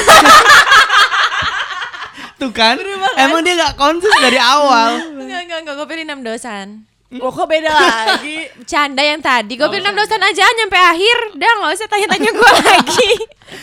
tuh 2.36 2.52
kan 2.52 2.76
emang 3.16 3.40
dia 3.42 3.56
nggak 3.56 3.76
konsis 3.76 4.12
dari 4.18 4.36
awal 4.36 5.15
Enggak, 5.56 5.72
enggak, 5.72 5.76
gue 5.80 5.88
pilih 5.88 6.04
enam 6.04 6.20
dosan. 6.20 6.68
Lo 7.16 7.32
kok 7.32 7.48
beda 7.48 7.72
lagi? 7.72 8.44
Bercanda 8.60 9.00
yang 9.00 9.24
tadi, 9.24 9.56
gue 9.56 9.64
Oh, 9.64 9.72
pilih 9.72 9.88
enam 9.88 9.96
dosan 9.96 10.20
aja 10.20 10.44
nyampe 10.52 10.76
akhir. 10.76 11.18
Udah 11.32 11.48
gak 11.64 11.72
usah 11.80 11.88
tanya-tanya 11.88 12.32
gue 12.36 12.52
lagi. 12.68 13.12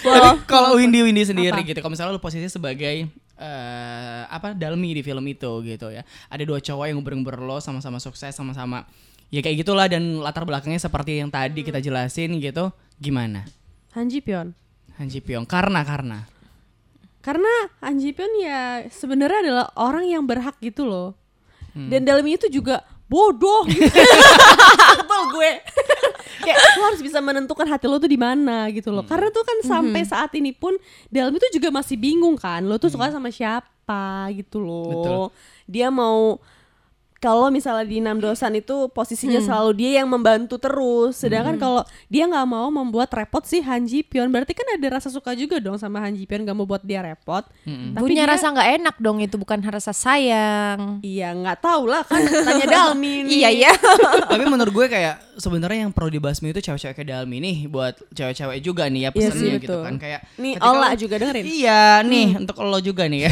Tapi 0.01 0.29
kalau 0.49 0.81
Windy 0.81 1.05
Windy 1.05 1.29
sendiri 1.29 1.61
gitu, 1.61 1.77
kalau 1.85 1.93
misalnya 1.93 2.17
lu 2.17 2.23
posisi 2.23 2.49
sebagai 2.49 3.13
eh 3.37 4.23
apa 4.25 4.57
Dalmi 4.57 4.97
di 4.97 5.05
film 5.05 5.21
itu 5.29 5.53
gitu 5.69 5.93
ya. 5.93 6.01
Ada 6.33 6.49
dua 6.49 6.65
cowok 6.65 6.85
yang 6.89 6.97
nguber 6.97 7.45
lo 7.45 7.61
sama-sama 7.61 8.01
sukses 8.01 8.33
sama-sama 8.33 8.89
ya 9.29 9.45
kayak 9.45 9.61
gitulah 9.61 9.85
dan 9.85 10.23
latar 10.25 10.49
belakangnya 10.49 10.81
seperti 10.81 11.21
yang 11.21 11.29
tadi 11.29 11.61
kita 11.61 11.77
jelasin 11.77 12.41
gitu. 12.41 12.73
Gimana? 12.97 13.45
Han 13.93 14.09
Ji 14.09 14.25
Pyeon. 14.25 14.57
Han 14.97 15.07
Ji 15.13 15.21
Pyong 15.21 15.45
karena 15.45 15.85
karena 15.85 16.25
Karena 17.21 17.53
Han 17.85 18.01
Ji 18.01 18.17
Pyeon 18.17 18.33
ya 18.41 18.61
sebenarnya 18.89 19.45
adalah 19.45 19.67
orang 19.77 20.09
yang 20.09 20.25
berhak 20.25 20.57
gitu 20.65 20.89
loh. 20.89 21.13
Hmm. 21.73 21.89
Dan 21.89 22.05
dalam 22.05 22.25
itu 22.25 22.49
juga 22.49 22.81
bodoh. 23.07 23.65
gitu. 23.73 23.89
Sebel 24.97 25.23
gue. 25.33 25.51
Kayak 26.43 26.59
lo 26.75 26.83
harus 26.89 27.01
bisa 27.01 27.19
menentukan 27.19 27.67
hati 27.67 27.87
lo 27.87 27.97
tuh 27.97 28.09
di 28.09 28.17
mana 28.17 28.67
gitu 28.69 28.89
Hmm. 28.89 29.01
loh. 29.01 29.05
Karena 29.05 29.29
tuh 29.29 29.43
kan 29.43 29.59
sampai 29.63 30.03
saat 30.03 30.33
ini 30.35 30.53
pun 30.53 30.75
dalam 31.09 31.33
itu 31.33 31.47
juga 31.53 31.69
masih 31.69 31.97
bingung 31.97 32.37
kan. 32.37 32.65
Lo 32.65 32.77
tuh 32.77 32.89
suka 32.89 33.09
Hmm. 33.09 33.17
sama 33.17 33.29
siapa 33.29 34.03
gitu 34.33 34.59
loh. 34.59 34.89
Betul. 34.91 35.25
Dia 35.67 35.89
mau 35.89 36.41
kalau 37.23 37.47
misalnya 37.49 37.87
di 37.87 38.03
enam 38.03 38.19
dosan 38.19 38.51
itu 38.53 38.91
posisinya 38.91 39.39
Hmm. 39.39 39.47
selalu 39.47 39.71
dia 39.79 40.03
yang 40.03 40.11
membantu 40.11 40.59
terus, 40.59 41.15
sedangkan 41.17 41.55
kalau 41.55 41.81
dia 42.09 42.27
nggak 42.27 42.43
mau 42.45 42.67
membuat 42.67 43.07
repot 43.09 43.41
si 43.43 43.63
Han 43.63 43.87
Ji 43.87 44.03
Pyeon, 44.03 44.27
berarti 44.27 44.51
kan 44.51 44.67
ada 44.69 44.87
rasa 44.93 45.07
suka 45.07 45.31
juga 45.33 45.57
dong 45.57 45.79
sama 45.79 46.03
Han 46.03 46.13
Ji 46.13 46.27
Pyeon 46.27 46.43
nggak 46.43 46.53
mau 46.53 46.67
buat 46.67 46.83
dia 46.83 46.99
repot. 47.01 47.47
Tapi 47.63 48.03
Punya 48.03 48.27
dia- 48.27 48.33
rasa 48.35 48.51
nggak 48.51 48.69
enak 48.77 48.97
dong 48.99 49.19
itu 49.19 49.37
bukan 49.37 49.63
rasa 49.63 49.95
sayang. 49.95 50.99
Iya 51.01 51.31
nggak 51.33 51.59
tahu 51.59 51.87
lah 51.87 52.03
kan 52.03 52.19
tanya 52.51 52.67
Dalmi. 52.67 53.31
Iya 53.31 53.49
ya. 53.51 53.73
Tapi 54.27 54.43
menurut 54.45 54.75
gue 54.75 54.87
kayak 54.89 55.32
sebenarnya 55.35 55.85
yang 55.85 55.93
perlu 55.93 56.09
dibahas 56.09 56.39
itu 56.39 56.61
cewek-cewek 56.61 56.93
kayak 56.95 57.09
Dalmi 57.09 57.39
nih 57.39 57.57
buat 57.67 57.95
cewek-cewek 58.11 58.59
juga 58.61 58.85
nih 58.87 59.01
ya 59.01 59.11
Iya 59.11 59.15
pesannya 59.15 59.53
gitu 59.57 59.67
betul. 59.69 59.83
kan 59.85 59.95
kayak 59.97 60.21
Nih 60.37 60.53
ketika 60.55 60.69
Ola 60.69 60.89
lo- 60.89 60.97
juga 60.97 61.15
dengerin. 61.17 61.45
Iya 61.47 61.81
nih 62.03 62.29
untuk 62.37 62.57
lo 62.59 62.79
juga 62.79 63.05
nih 63.07 63.21
ya. 63.25 63.31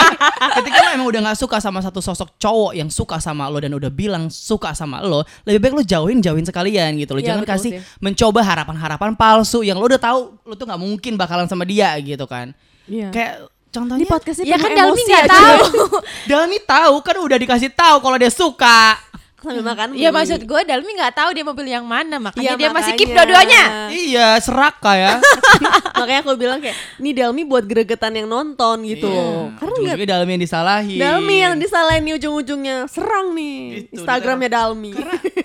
ketika 0.58 0.76
lo 0.78 0.88
emang 0.92 1.08
udah 1.08 1.20
nggak 1.22 1.38
suka 1.38 1.56
sama 1.58 1.78
satu 1.80 2.00
sosok 2.00 2.34
cowok 2.36 2.72
yang 2.74 2.88
suka 2.88 3.16
sama 3.18 3.46
lo 3.46 3.58
dan 3.58 3.72
udah 3.72 3.88
bilang 3.88 4.26
suka 4.26 4.72
sama 4.72 5.00
lo, 5.00 5.22
lebih 5.42 5.60
baik 5.60 5.74
lo 5.74 5.82
jauhin 5.82 6.18
jauhin 6.18 6.42
sekalian 6.42 6.96
gitu 6.96 7.12
lo. 7.12 7.20
Iya, 7.20 7.32
Jangan 7.32 7.42
betul 7.42 7.52
kasih 7.54 7.70
sih. 7.76 7.80
mencoba 7.98 8.40
harapan-harapan 8.42 9.12
palsu 9.14 9.60
yang 9.60 9.76
lo 9.76 9.86
udah 9.86 9.98
tahu 9.98 10.18
lo 10.42 10.54
tuh 10.54 10.66
nggak 10.66 10.80
mungkin 10.80 11.12
bakalan 11.14 11.46
sama 11.46 11.62
dia 11.62 11.94
gitu 11.98 12.24
kan. 12.24 12.50
Iya. 12.86 13.10
Kayak 13.10 13.34
contohnya 13.68 14.00
Ini 14.00 14.08
podcastnya 14.08 14.44
Ya 14.46 14.56
kan 14.56 14.70
Dalmi 14.72 15.02
nggak 15.02 15.22
aja. 15.22 15.32
tahu. 15.32 15.62
Dalmi 16.30 16.58
tahu 16.60 16.94
kan 17.02 17.16
udah 17.18 17.38
dikasih 17.38 17.70
tahu 17.70 17.96
kalau 18.00 18.16
dia 18.16 18.30
suka. 18.30 18.96
Sambil 19.36 19.60
makan 19.62 19.92
Iya 19.92 20.08
maksud 20.10 20.40
gue 20.42 20.60
Dalmi 20.62 20.90
nggak 20.92 21.14
tahu 21.14 21.30
dia 21.30 21.44
pilih 21.44 21.72
yang 21.74 21.84
mana 21.84 22.16
makanya 22.18 22.42
Iya, 22.42 22.52
dia 22.56 22.68
masih 22.68 22.92
makanya. 22.92 22.98
keep 22.98 23.10
dua-duanya. 23.12 23.62
Iya, 23.88 24.28
seraka 24.40 24.92
ya. 24.94 25.12
Makanya 25.96 26.20
aku 26.20 26.32
bilang 26.34 26.58
kayak, 26.58 26.76
nih 26.98 27.12
Dalmi 27.14 27.42
buat 27.42 27.64
gregetan 27.64 28.12
yang 28.12 28.26
nonton 28.26 28.84
gitu 28.84 29.06
loh. 29.06 29.48
Karena 29.54 29.72
Ujung-ujungnya 29.72 30.08
Dalmi 30.10 30.30
yang 30.32 30.42
disalahin. 30.42 30.98
Dalmi 30.98 31.36
yang 31.38 31.54
disalahin 31.56 32.02
nih 32.02 32.14
ujung-ujungnya 32.16 32.76
serang 32.86 33.32
nih 33.32 33.56
Gitu, 33.78 34.00
Instagramnya 34.00 34.50
Dalmi. 34.50 34.92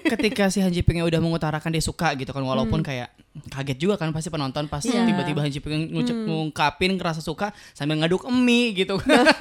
ketika 0.05 0.47
si 0.47 0.59
Han 0.59 0.71
Ji 0.71 0.81
Pyeong 0.81 1.07
udah 1.07 1.19
mengutarakan 1.19 1.69
dia 1.69 1.79
suka 1.79 2.11
gitu 2.15 2.31
kan 2.31 2.41
walaupun 2.41 2.81
kayak 2.81 3.11
kaget 3.31 3.77
juga 3.79 3.95
kan 3.95 4.11
pasti 4.11 4.27
penonton 4.27 4.67
pas 4.67 4.83
Iya. 4.83 5.07
tiba-tiba 5.07 5.39
Han 5.39 5.47
Ji 5.47 5.59
Pyeong 5.59 5.87
ngucap 5.89 6.17
ngungkapin 6.19 6.91
ngerasa 6.93 7.19
suka 7.19 7.49
sambil 7.71 7.95
ngaduk 7.95 8.27
mie 8.27 8.75
gitu 8.75 8.99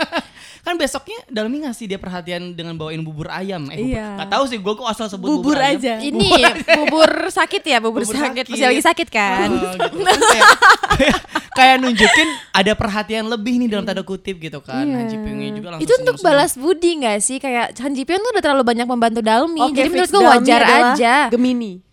kan 0.64 0.74
besoknya 0.74 1.18
Dalmi 1.26 1.64
ngasih 1.64 1.86
dia 1.86 1.96
perhatian 1.96 2.52
dengan 2.52 2.74
bawain 2.74 3.00
bubur 3.00 3.26
ayam 3.28 3.66
eh 3.66 3.76
bubur, 3.76 3.90
Iya. 3.90 4.06
nggak 4.14 4.30
tahu 4.30 4.44
sih 4.46 4.58
gue 4.58 4.72
kok 4.72 4.86
asal 4.86 5.06
sebut 5.08 5.28
Bubur 5.32 5.56
ayam. 5.56 5.74
aja. 5.74 5.94
Ini 5.98 6.30
bubur 6.78 7.10
sakit 7.28 7.62
ya, 7.64 7.78
bubur, 7.78 8.02
Bubur 8.02 8.14
sakit. 8.14 8.46
sakit. 8.46 8.46
Masih 8.48 8.66
lagi 8.68 8.82
sakit 8.84 9.08
kan? 9.08 9.48
Oh, 9.48 9.58
gitu 9.58 9.76
kan 9.98 10.18
kayak, 10.30 10.50
kayak, 10.92 11.16
kayak 11.50 11.76
nunjukin 11.78 12.28
ada 12.52 12.72
perhatian 12.72 13.26
lebih 13.26 13.58
nih 13.58 13.68
dalam 13.68 13.82
tanda 13.84 14.02
kutip 14.02 14.38
gitu 14.38 14.60
kan 14.60 14.86
Iya. 14.86 14.96
Han 14.96 15.06
Ji 15.08 15.16
Pyeongnya 15.18 15.50
juga 15.52 15.68
langsung 15.72 15.84
Itu 15.84 15.92
untuk 15.98 16.16
balas 16.20 16.54
budi 16.54 16.90
gak 17.00 17.18
sih? 17.18 17.36
Kayak 17.36 17.74
Han 17.76 17.90
Ji 17.90 18.04
Pyeong 18.04 18.20
tuh 18.20 18.30
udah 18.30 18.42
terlalu 18.44 18.62
banyak 18.64 18.86
membantu 18.86 19.20
Dalmi. 19.20 19.60
Oke, 19.60 19.74
jadi 19.74 19.88
fix 19.88 19.96
menurut 19.98 20.10
gue 20.12 20.22
wajar 20.30 20.62
aja. 20.62 21.14
Gemini. 21.28 21.89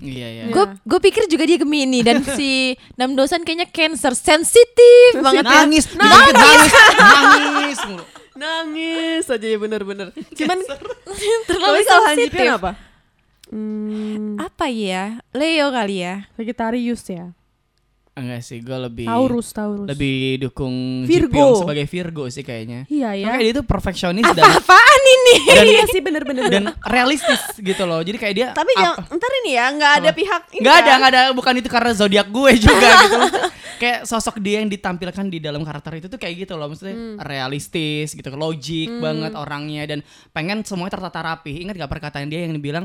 Iya 0.00 0.26
iya 0.26 0.42
Gue 0.48 0.64
gue 0.80 1.00
pikir 1.02 1.28
juga 1.28 1.44
dia 1.44 1.56
Gemini 1.56 2.00
dan 2.00 2.24
si 2.36 2.72
Nam 2.96 3.14
Dosan 3.14 3.44
kayaknya 3.44 3.68
Cancer 3.68 4.12
sensitif 4.12 5.12
banget 5.16 5.44
ya. 5.44 5.52
nangis 5.62 5.84
nangis 5.92 6.34
nangis 6.34 6.72
nangis 6.96 7.78
mulu. 7.86 8.04
Nangis 8.34 9.24
aja 9.28 9.46
ya 9.46 9.58
bener-bener. 9.60 10.08
Cuman 10.32 10.58
terlalu 11.48 11.78
sensitif. 11.84 12.48
Apa? 12.50 12.72
Hmm, 13.50 14.38
Apa 14.38 14.66
ya? 14.66 15.20
Leo 15.30 15.68
kali 15.68 16.00
ya. 16.00 16.24
Sagittarius 16.34 17.04
ya. 17.04 17.36
Enggak 18.20 18.40
sih 18.40 18.58
gue 18.58 18.78
lebih 18.78 19.04
Taurus, 19.04 19.48
Taurus. 19.50 19.86
lebih 19.86 20.16
dukung 20.40 21.02
Virgo. 21.02 21.26
Ji 21.26 21.34
Pyong 21.34 21.54
sebagai 21.58 21.86
Virgo 21.86 22.24
sih 22.26 22.40
kayaknya. 22.40 22.84
Iya 22.86 23.10
ya. 23.14 23.26
Kayak 23.28 23.42
dia 23.42 23.54
tuh 23.54 23.64
perfeksionis 23.64 24.24
dan 24.28 24.44
Apaan 24.46 25.02
ini? 25.02 25.34
dan, 25.50 25.64
Iya 25.64 25.82
sih 25.86 26.00
bener-bener. 26.00 26.44
dan 26.46 26.64
realistis 26.84 27.40
gitu 27.56 27.82
loh. 27.82 28.00
Jadi 28.00 28.16
kayak 28.16 28.34
dia 28.34 28.46
Tapi 28.50 28.72
apa- 28.72 29.00
jangan, 29.00 29.16
ntar 29.16 29.32
ini 29.38 29.50
ya 29.52 29.66
nggak 29.70 29.92
ada 29.96 30.10
pihak 30.12 30.42
ini 30.50 30.60
nggak 30.60 30.76
ada 30.76 30.84
kan? 30.84 30.96
nggak 30.96 31.10
ada 31.10 31.22
bukan 31.32 31.54
itu 31.56 31.68
karena 31.68 31.90
zodiak 31.92 32.28
gue 32.28 32.50
juga 32.58 32.88
gitu. 33.02 33.18
kayak 33.78 33.98
sosok 34.04 34.36
dia 34.38 34.60
yang 34.60 34.68
ditampilkan 34.68 35.26
di 35.26 35.38
dalam 35.38 35.60
karakter 35.60 35.96
itu 35.96 36.06
tuh 36.06 36.16
kayak 36.16 36.44
gitu 36.44 36.54
loh 36.54 36.68
maksudnya 36.68 36.92
Hmm. 36.92 37.16
realistis 37.20 38.12
gitu 38.12 38.28
logik 38.30 38.92
banget 38.94 39.32
orangnya 39.32 39.82
dan 39.86 39.98
pengen 40.30 40.60
semuanya 40.60 40.94
tertata 40.94 41.20
rapi. 41.24 41.60
Ingat 41.60 41.76
gak 41.76 41.90
perkataan 41.90 42.26
dia 42.26 42.42
yang 42.42 42.56
bilang 42.56 42.84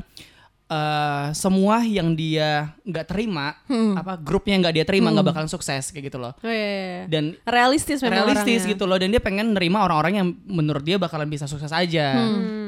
eh, 0.66 1.28
semua 1.32 1.82
yang 1.82 2.14
dia 2.14 2.74
nggak 2.82 3.06
terima, 3.06 3.54
apa 3.94 4.18
grupnya 4.18 4.58
nggak 4.58 4.74
dia 4.74 4.84
terima 4.84 5.10
nggak 5.10 5.28
bakalan 5.28 5.46
sukses 5.46 5.90
kayak 5.90 6.10
gitu 6.10 6.18
loh. 6.18 6.34
Oh, 6.36 6.50
iya, 6.50 6.58
iya, 6.58 6.78
iya. 6.82 7.04
Dan 7.06 7.24
realistis 7.44 8.02
memang 8.02 8.26
realistis 8.26 8.62
orangnya. 8.62 8.72
gitu 8.74 8.84
loh 8.84 8.98
dan 8.98 9.10
dia 9.10 9.20
pengen 9.20 9.54
nerima 9.54 9.82
orang-orang 9.82 10.14
yang 10.16 10.28
menurut 10.46 10.82
dia 10.82 10.98
bakalan 10.98 11.26
bisa 11.26 11.46
sukses 11.46 11.70
aja 11.70 12.18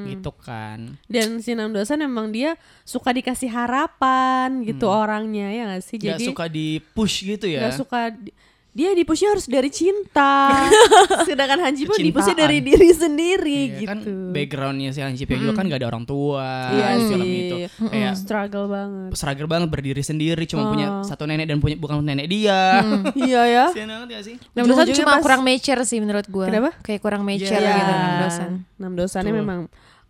gitu 0.06 0.32
kan. 0.32 0.96
Dan 1.06 1.42
si 1.42 1.52
Nam 1.52 1.74
Dosan 1.74 2.00
emang 2.00 2.30
dia 2.30 2.56
suka 2.82 3.12
dikasih 3.12 3.50
harapan 3.50 4.64
gitu 4.64 4.88
orangnya 4.88 5.52
ya 5.52 5.64
gak 5.68 5.84
sih? 5.84 5.98
Gak 5.98 6.16
Jadi 6.16 6.26
suka 6.30 6.46
di 6.48 6.68
push 6.94 7.26
gitu 7.26 7.46
ya. 7.46 7.68
nggak 7.68 7.76
suka 7.76 8.00
di- 8.12 8.32
dia 8.78 8.94
dipushnya 8.94 9.34
harus 9.34 9.50
dari 9.50 9.68
cinta. 9.68 10.54
Sedangkan 11.26 11.58
Han 11.60 11.74
Ji 11.74 11.84
Pyeong 11.84 11.98
dipushnya 12.04 12.32
Kecintaan. 12.32 12.46
dari 12.46 12.58
diri 12.62 12.90
sendiri 12.92 13.60
Iya, 13.74 13.88
kan 13.88 13.98
gitu. 14.00 14.14
backgroundnya 14.30 14.90
si 14.92 15.00
Han 15.00 15.12
Ji 15.12 15.26
Pyeong 15.26 15.42
juga 15.42 15.54
kan 15.56 15.66
gak 15.66 15.82
ada 15.82 15.90
orang 15.90 16.06
tua 16.06 16.70
Iya 16.70 16.86
di 16.94 17.04
film 17.04 17.26
sih. 17.26 17.42
itu 17.42 17.56
kayak 17.84 18.14
struggle 18.16 18.68
banget. 18.68 19.10
seragam 19.14 19.48
banget 19.48 19.68
berdiri 19.68 20.02
sendiri 20.02 20.44
cuma 20.46 20.62
Oh. 20.62 20.70
punya 20.70 20.88
satu 21.02 21.24
nenek 21.24 21.48
dan 21.48 21.58
punya 21.58 21.74
bukan 21.76 22.00
nenek 22.00 22.28
dia 22.28 22.86
iya 23.20 23.42
ya. 23.48 23.66
Kasian 23.68 23.90
banget 23.90 24.10
ya 24.12 24.20
sih 24.22 24.36
Nam 24.52 24.64
Dosan 24.64 24.70
Ujung-ujungnya 24.78 25.02
cuma 25.02 25.12
pas- 25.12 25.24
kurang 25.24 25.42
mature 25.42 25.82
sih 25.82 25.98
menurut 25.98 26.26
gue. 26.28 26.46
Kenapa? 26.46 26.72
Kayak 26.80 27.02
kurang 27.02 27.22
mature 27.24 27.58
Iya. 27.58 27.74
gitu 27.74 27.92
Nam 27.92 28.14
Dosan. 28.22 28.52
Nam 28.78 28.92
Dosannya 28.94 29.32
Betul. 29.32 29.42
memang 29.42 29.60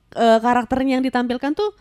eh, 0.10 0.40
karakternya 0.40 0.94
yang 0.94 1.06
ditampilkan 1.06 1.52
tuh 1.54 1.72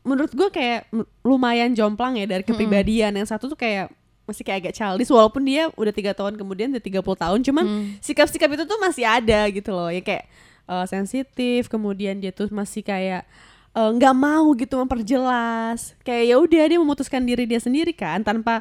menurut 0.00 0.30
gue 0.30 0.48
kayak 0.48 0.86
lumayan 1.20 1.72
jomplang 1.72 2.14
ya 2.14 2.24
dari 2.24 2.40
kepribadian. 2.40 3.12
Yang 3.12 3.28
satu 3.28 3.44
tuh 3.46 3.58
kayak 3.58 3.90
masih 4.28 4.44
kayak 4.44 4.68
agak 4.68 4.74
childish 4.76 5.08
walaupun 5.08 5.40
dia 5.40 5.72
udah 5.72 5.92
tiga 5.96 6.12
tahun 6.12 6.36
kemudian 6.36 6.68
udah 6.76 6.84
30 6.84 7.00
tahun 7.00 7.38
cuman 7.48 7.64
sikap-sikap 8.04 8.48
itu 8.52 8.64
tuh 8.68 8.76
masih 8.76 9.08
ada 9.08 9.48
gitu 9.48 9.72
loh. 9.72 9.88
Ya 9.88 10.04
kayak 10.04 10.28
eh, 10.68 10.84
sensitif 10.84 11.72
kemudian 11.72 12.20
dia 12.20 12.28
tuh 12.28 12.52
masih 12.52 12.84
kayak 12.84 13.24
eh, 13.72 13.90
nggak 13.96 14.14
mau 14.14 14.52
gitu 14.52 14.76
memperjelas. 14.76 15.96
Kayak 16.04 16.24
ya 16.28 16.36
udah 16.36 16.62
dia 16.68 16.78
memutuskan 16.78 17.24
diri 17.24 17.48
dia 17.48 17.58
sendiri 17.58 17.96
kan 17.96 18.20
tanpa 18.20 18.60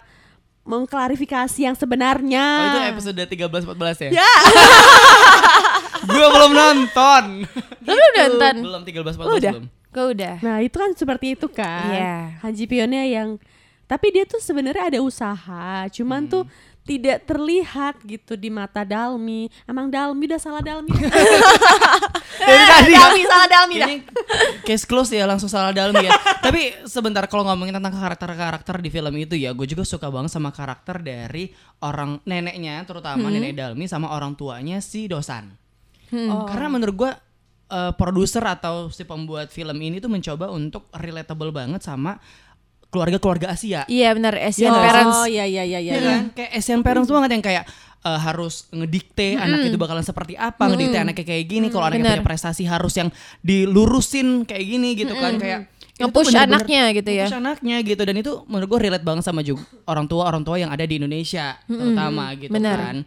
mengklarifikasi 0.67 1.59
yang 1.63 1.75
sebenarnya. 1.79 2.43
Oh 2.43 2.67
itu 2.75 2.79
episode 2.91 3.23
13 3.23 3.47
14 3.47 4.11
ya? 4.11 4.19
Ya. 4.19 4.33
Gue 6.11 6.27
belum 6.27 6.51
nonton. 6.51 7.23
Lu 7.87 7.95
belum 7.95 8.11
nonton? 8.15 8.55
belum 8.63 8.81
13 8.83 9.15
14 9.15 9.39
Udah. 9.39 9.53
belum. 9.55 9.65
Gue 9.87 10.05
udah. 10.13 10.35
Nah 10.43 10.57
itu 10.61 10.75
kan 10.77 10.91
seperti 10.93 11.33
itu 11.33 11.47
kan. 11.47 11.89
Iya. 11.89 12.15
Han 12.43 12.53
Ji 12.53 12.67
Pyeonnya 12.67 13.07
yang 13.07 13.39
Tapi 13.87 14.07
dia 14.11 14.27
tuh 14.27 14.43
sebenarnya 14.43 14.91
ada 14.91 14.99
usaha 14.99 15.87
Cuman 15.95 16.27
tuh 16.27 16.43
tidak 16.83 17.23
terlihat 17.27 17.99
gitu 18.03 18.35
di 18.35 18.51
mata 18.51 18.83
Dalmi 18.83 19.47
Emang 19.63 19.87
Dalmi 19.87 20.23
udah 20.27 20.39
salah 20.39 20.59
Dalmi 20.59 20.91
Dari 22.43 22.63
tadi 22.67 22.91
ya. 22.91 22.99
Dalmi 23.07 23.21
salah 23.23 23.47
Dalmi 23.47 23.75
dah 23.79 23.89
Ini 23.89 23.97
case 24.67 24.83
close 24.83 25.15
ya 25.15 25.23
langsung 25.23 25.47
salah 25.47 25.71
dalam 25.71 25.95
ya. 25.95 26.11
Tapi 26.45 26.83
sebentar 26.83 27.23
kalau 27.31 27.47
ngomongin 27.47 27.79
tentang 27.79 27.95
karakter-karakter 27.95 28.83
di 28.83 28.91
film 28.91 29.15
itu 29.15 29.39
ya, 29.39 29.55
gue 29.55 29.63
juga 29.63 29.87
suka 29.87 30.11
banget 30.11 30.35
sama 30.35 30.51
karakter 30.51 30.99
dari 30.99 31.55
orang 31.79 32.19
neneknya, 32.27 32.83
terutama 32.83 33.31
nenek 33.31 33.55
Dalmi 33.55 33.87
sama 33.87 34.11
orang 34.11 34.35
tuanya 34.35 34.83
si 34.83 35.07
Dosan. 35.07 35.55
Oh. 36.11 36.43
Karena 36.43 36.67
menurut 36.67 36.95
gue 36.99 37.11
eh, 37.71 37.93
produser 37.95 38.43
atau 38.43 38.91
si 38.91 39.07
pembuat 39.07 39.47
film 39.55 39.79
ini 39.79 40.03
tuh 40.03 40.11
mencoba 40.11 40.51
untuk 40.51 40.91
relatable 40.91 41.55
banget 41.55 41.79
sama 41.79 42.19
keluarga-keluarga 42.87 43.51
Asia. 43.51 43.83
Iya 43.85 44.11
benar 44.11 44.33
Asian 44.37 44.69
Iya. 44.69 44.81
parents. 44.81 45.17
Oh 45.17 45.27
iya 45.27 45.43
iya 45.43 45.63
iya 45.63 45.79
iya 45.79 45.93
Iya 45.93 46.01
kan? 46.01 46.21
Kayak 46.33 46.51
Asian 46.55 46.81
parents 46.81 47.07
banget 47.07 47.29
yang 47.31 47.43
kayak 47.43 47.63
eh, 47.99 48.19
harus 48.19 48.69
ngedikte 48.69 49.35
anak 49.35 49.59
itu 49.65 49.75
bakalan 49.75 50.01
seperti 50.01 50.33
apa, 50.33 50.63
ngedikte 50.65 50.97
anaknya 50.97 51.25
kayak 51.25 51.45
gini, 51.45 51.67
kalau 51.67 51.85
anaknya 51.85 52.15
punya 52.15 52.23
prestasi 52.23 52.63
harus 52.63 52.93
yang 52.95 53.09
dilurusin 53.41 54.43
kayak 54.43 54.63
gini 54.63 54.89
gitu 54.95 55.13
kan 55.13 55.35
kayak 55.35 55.61
Nge-push 55.97 56.29
anaknya 56.31 56.93
gitu 56.93 57.09
ya. 57.09 57.25
nge-push 57.25 57.41
anaknya 57.41 57.77
gitu 57.81 58.01
dan 58.05 58.15
itu 58.15 58.31
menurut 58.45 58.69
gue 58.69 58.79
relate 58.85 59.01
banget 59.01 59.25
sama 59.25 59.41
juga 59.41 59.65
orang 59.89 60.05
tua 60.05 60.29
orang 60.29 60.45
tua 60.45 60.61
yang 60.61 60.69
ada 60.69 60.85
di 60.85 61.01
Indonesia 61.01 61.57
terutama 61.65 62.37
gitu 62.37 62.53
bener. 62.53 62.77
kan. 62.77 62.97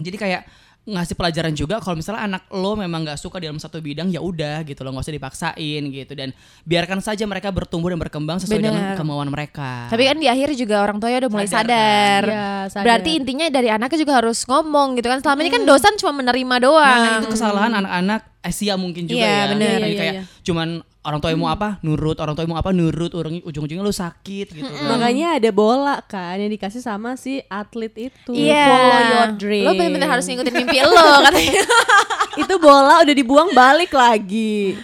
Jadi 0.00 0.16
kayak 0.16 0.42
ngasih 0.80 1.12
pelajaran 1.12 1.52
juga 1.52 1.76
kalau 1.76 2.00
misalnya 2.00 2.24
anak 2.24 2.42
lo 2.50 2.72
memang 2.72 3.04
nggak 3.04 3.20
suka 3.20 3.36
dalam 3.36 3.60
satu 3.60 3.84
bidang 3.84 4.08
ya 4.08 4.18
udah 4.18 4.64
gitu 4.64 4.80
lo 4.80 4.90
nggak 4.90 5.04
usah 5.04 5.12
dipaksain 5.14 5.82
gitu 5.86 6.12
dan 6.16 6.32
biarkan 6.64 7.04
saja 7.04 7.28
mereka 7.28 7.52
bertumbuh 7.52 7.92
dan 7.92 8.00
berkembang 8.00 8.40
sesuai 8.40 8.58
dengan 8.64 8.80
Bener. 8.80 8.96
kemauan 8.96 9.28
mereka. 9.28 9.86
Tapi 9.92 10.08
kan 10.08 10.16
di 10.16 10.26
akhir 10.26 10.56
juga 10.56 10.80
orang 10.80 10.96
tuanya 10.96 11.28
udah 11.28 11.30
mulai 11.30 11.46
Sadar 11.46 11.68
sadar. 11.68 12.22
kan? 12.24 12.32
Iya, 12.32 12.50
sadar. 12.72 12.84
Berarti 12.88 13.10
intinya 13.12 13.46
dari 13.52 13.68
anaknya 13.68 13.98
juga 14.00 14.14
harus 14.24 14.38
ngomong 14.48 14.88
gitu 14.96 15.06
kan. 15.12 15.18
Selama 15.20 15.40
ini 15.44 15.50
kan 15.52 15.62
dosan 15.68 15.94
cuma 16.00 16.12
menerima 16.16 16.56
doang. 16.64 17.00
Nah, 17.04 17.16
itu 17.20 17.28
kesalahan 17.28 17.72
anak-anak 17.76 18.20
Asia 18.40 18.74
mungkin 18.80 19.04
juga 19.04 19.20
Iya, 19.20 19.28
ya. 19.28 19.44
bener. 19.52 19.76
Jadi 19.76 19.84
iya, 19.92 20.00
kayak 20.00 20.14
iya. 20.16 20.22
cuman 20.40 20.68
orang 21.00 21.18
tua 21.18 21.32
mau 21.32 21.48
apa 21.48 21.80
nurut, 21.80 22.16
orang 22.16 22.34
tua 22.34 22.44
mau 22.44 22.54
apa 22.54 22.70
nurut, 22.70 23.12
orang 23.12 23.40
ujung-ujungnya 23.40 23.80
lu 23.80 23.88
sakit 23.88 24.46
gitu 24.52 24.68
kan. 24.68 24.84
Makanya 24.90 25.40
ada 25.40 25.50
bola 25.50 25.96
kan 26.02 26.36
yang 26.36 26.48
dikasih 26.48 26.80
sama 26.80 27.16
si 27.16 27.40
atlet 27.46 27.92
itu 28.10 28.32
Iya. 28.32 28.66
Follow 28.66 29.00
your 29.06 29.30
dream 29.34 29.64
Lo 29.64 29.72
bener-bener 29.72 30.08
harus 30.08 30.24
ngikutin 30.24 30.54
mimpi 30.54 30.78
lo 30.80 30.92
katanya. 31.26 31.62
Itu 32.42 32.54
bola 32.56 33.00
udah 33.00 33.14
dibuang 33.14 33.50
balik 33.50 33.90
lagi 33.90 34.76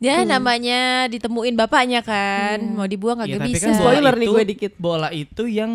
Ya 0.00 0.24
namanya 0.24 1.04
ditemuin 1.06 1.52
bapaknya 1.54 2.00
kan. 2.00 2.56
Mau 2.72 2.88
dibuang 2.88 3.20
Iya, 3.20 3.36
kagak 3.36 3.40
tapi 3.40 3.50
bisa. 3.52 3.60
kan 3.60 3.70
bola 3.70 3.80
Spoiler 3.84 4.14
nih 4.16 4.24
itu, 4.24 4.32
gue 4.32 4.44
dikit. 4.48 4.72
Bola 4.76 5.08
itu 5.10 5.42
yang 5.44 5.72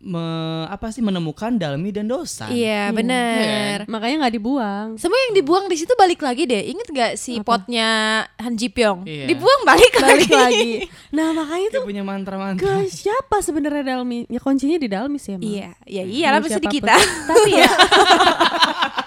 me- 0.00 0.28
apa 0.66 0.88
sih 0.88 1.00
menemukan 1.00 1.54
Dalmi 1.54 1.90
dan 1.90 2.06
Dosan. 2.06 2.48
Iya 2.48 2.88
bener. 2.90 3.84
Makanya 3.84 4.16
nggak 4.20 4.34
dibuang 4.34 4.86
Semua 4.96 5.18
yang 5.22 5.34
dibuang 5.34 5.64
di 5.66 5.76
situ 5.76 5.92
balik 5.94 6.20
lagi 6.20 6.44
deh. 6.44 6.62
Ingat 6.66 6.88
gak 6.88 7.12
si 7.14 7.36
potnya 7.38 7.88
Han 8.34 8.54
Ji 8.54 8.68
Pyong? 8.68 9.04
Iya. 9.04 9.26
Dibuang 9.26 9.62
balik, 9.62 9.92
Balik 9.94 10.26
lagi. 10.26 10.32
lagi 10.32 10.72
Nah 11.10 11.32
makanya 11.32 11.68
Dia 11.68 11.76
tuh 11.76 11.82
punya 11.84 12.02
mantra-mantra. 12.02 12.64
ke 12.80 12.88
siapa 12.88 13.40
sebenarnya 13.40 13.84
Dalmi? 13.86 14.24
Ya 14.26 14.38
kuncinya 14.38 14.76
di 14.76 14.86
Dalmi 14.86 15.16
sih 15.16 15.34
emang. 15.34 15.44
Iya, 15.44 15.70
ya 15.84 16.02
iyalah 16.02 16.38
Mau 16.38 16.44
pasti 16.44 16.56
di 16.56 16.64
siapa 16.64 16.66
pun. 16.66 16.76
kita. 16.76 16.96
Tapi 17.26 17.50
ya. 17.52 17.70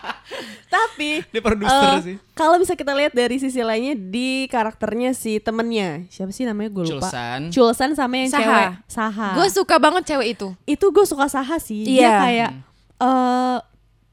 Tapi 0.67 1.21
Dia 1.27 1.41
produser 1.41 1.89
eh, 1.93 2.01
sih. 2.01 2.15
Kalau 2.33 2.57
bisa 2.57 2.73
kita 2.73 2.91
lihat 2.91 3.11
dari 3.11 3.37
sisi 3.37 3.61
lainnya 3.61 3.93
di 3.93 4.45
karakternya 4.47 5.11
si 5.11 5.37
temennya 5.37 6.05
siapa 6.07 6.29
sih 6.29 6.43
namanya 6.43 6.69
gue 6.71 6.83
lupa. 6.87 7.09
Chulsan. 7.09 7.39
Chulsan 7.49 7.89
sama 7.93 8.15
yang 8.17 8.29
Saha. 8.29 8.41
cewek 8.41 8.67
Saha. 8.87 9.29
Gue 9.35 9.47
suka 9.49 9.75
banget 9.77 10.03
cewek 10.09 10.27
itu. 10.33 10.47
itu 10.65 10.85
gue 10.85 11.05
suka 11.05 11.25
Saha 11.27 11.57
sih. 11.57 11.83
Dia 11.83 11.99
Iya. 11.99 12.13
kayak 12.19 12.51
eh 12.99 13.57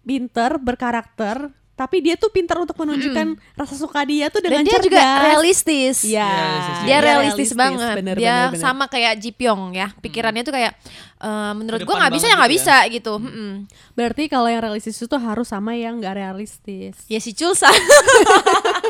pinter 0.01 0.51
berkarakter 0.59 1.53
tapi 1.81 2.05
dia 2.05 2.13
tuh 2.13 2.29
pintar 2.29 2.61
untuk 2.61 2.77
menunjukkan 2.77 3.41
rasa 3.57 3.73
suka 3.73 4.05
dia 4.05 4.29
tuh 4.29 4.45
dengan 4.45 4.61
Dan 4.61 4.69
dia 4.69 4.77
cerdas. 4.77 4.85
juga 4.85 5.05
realistis. 5.25 5.97
Iya. 6.05 6.29
Realistis, 6.29 6.85
Dia 6.85 6.99
realistis 7.01 7.51
banget. 7.57 7.95
bener, 7.97 8.17
dia 8.21 8.29
bener, 8.29 8.49
bener. 8.53 8.61
sama 8.61 8.85
kayak 8.85 9.17
Ji 9.17 9.33
Pyong 9.33 9.73
ya. 9.73 9.89
Pikirannya 9.97 10.45
tuh 10.45 10.53
kayak 10.53 10.77
eh, 11.25 11.53
menurut 11.57 11.81
gue 11.81 11.97
nggak 11.97 12.13
bisa 12.13 12.29
ya 12.29 12.37
nggak 12.37 12.53
gitu 12.53 12.61
bisa 12.61 12.77
gitu. 12.93 13.15
Mm-mm. 13.17 13.53
Berarti 13.97 14.29
kalau 14.29 14.53
yang 14.53 14.61
realistis 14.61 15.01
itu 15.01 15.17
harus 15.17 15.49
sama 15.49 15.73
yang 15.73 15.97
nggak 16.05 16.21
realistis. 16.21 17.01
Ya 17.09 17.17
si 17.17 17.33
Chulsan. 17.33 17.73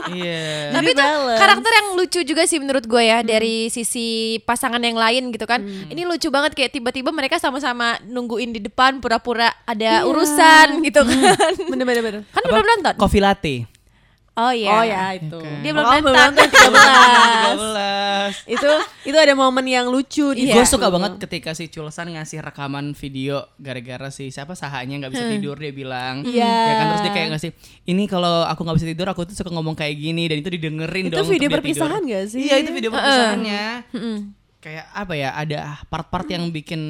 Iya. 0.09 0.73
Tapi 0.73 0.91
itu 0.93 1.05
karakter 1.37 1.73
yang 1.73 1.89
lucu 1.95 2.21
juga 2.23 2.43
sih 2.45 2.59
menurut 2.59 2.85
gue 2.85 3.03
ya 3.03 3.21
dari 3.21 3.69
sisi 3.69 4.39
pasangan 4.43 4.81
yang 4.81 4.97
lain 4.97 5.31
gitu 5.31 5.45
kan. 5.45 5.61
Ini 5.63 6.05
lucu 6.05 6.29
banget 6.29 6.55
kayak 6.55 6.73
tiba-tiba 6.73 7.11
mereka 7.11 7.37
sama-sama 7.37 7.97
nungguin 8.05 8.53
di 8.53 8.61
depan 8.61 8.99
pura-pura 8.99 9.51
ada 9.65 10.03
Iya. 10.03 10.07
urusan 10.07 10.67
gitu 10.85 11.01
kan. 11.03 11.53
Bener-bener. 11.71 12.03
bener. 12.05 12.23
kan 12.29 12.43
belum 12.45 12.67
nonton. 12.67 12.95
Coffee 12.97 13.23
latte. 13.23 13.80
Oh 14.41 14.49
iya. 14.51 14.71
Oh 14.71 14.81
ya 14.83 15.03
itu. 15.13 15.37
Dia 15.61 15.71
belum 15.71 15.85
Oh, 15.85 16.01
nonton. 16.01 16.33
13. 16.41 16.49
itu 18.55 18.71
itu 19.05 19.17
ada 19.17 19.35
momen 19.35 19.67
yang 19.67 19.87
lucu 19.87 20.33
di 20.33 20.47
Gue 20.47 20.63
suka 20.65 20.89
banget 20.89 21.19
ketika 21.19 21.51
si 21.51 21.67
Chulsan 21.67 22.09
ngasih 22.11 22.41
rekaman 22.41 22.95
video 22.95 23.43
gara-gara 23.57 24.09
si 24.09 24.31
siapa 24.31 24.55
sahanya 24.55 24.97
nggak 24.99 25.13
bisa 25.13 25.25
tidur 25.29 25.57
dia 25.57 25.73
bilang. 25.73 26.23
Iya. 26.23 26.47
Ya 26.47 26.73
kan 26.73 26.85
terus 26.89 27.03
dia 27.03 27.13
kayak 27.13 27.29
ngasih 27.31 27.51
ini 27.85 28.05
kalau 28.07 28.43
aku 28.45 28.61
nggak 28.63 28.77
bisa 28.77 28.89
tidur 28.89 29.07
aku 29.07 29.21
tuh 29.25 29.35
suka 29.35 29.51
ngomong 29.51 29.75
kayak 29.75 29.95
gini 29.95 30.25
dan 30.25 30.39
itu 30.39 30.51
didengerin 30.51 31.05
Itu 31.05 31.17
dong. 31.17 31.27
video 31.27 31.37
untuk 31.37 31.43
dia 31.43 31.57
perpisahan 31.59 31.91
tidur. 31.97 32.09
nggak 32.09 32.25
sih? 32.27 32.41
Iya 32.41 32.55
itu 32.57 32.71
video 32.71 32.91
perpisahannya. 32.91 33.65
Kayak 34.59 34.85
apa 34.91 35.13
ya 35.15 35.29
ada 35.33 35.59
part-part 35.87 36.27
yang 36.29 36.49
bikin 36.49 36.81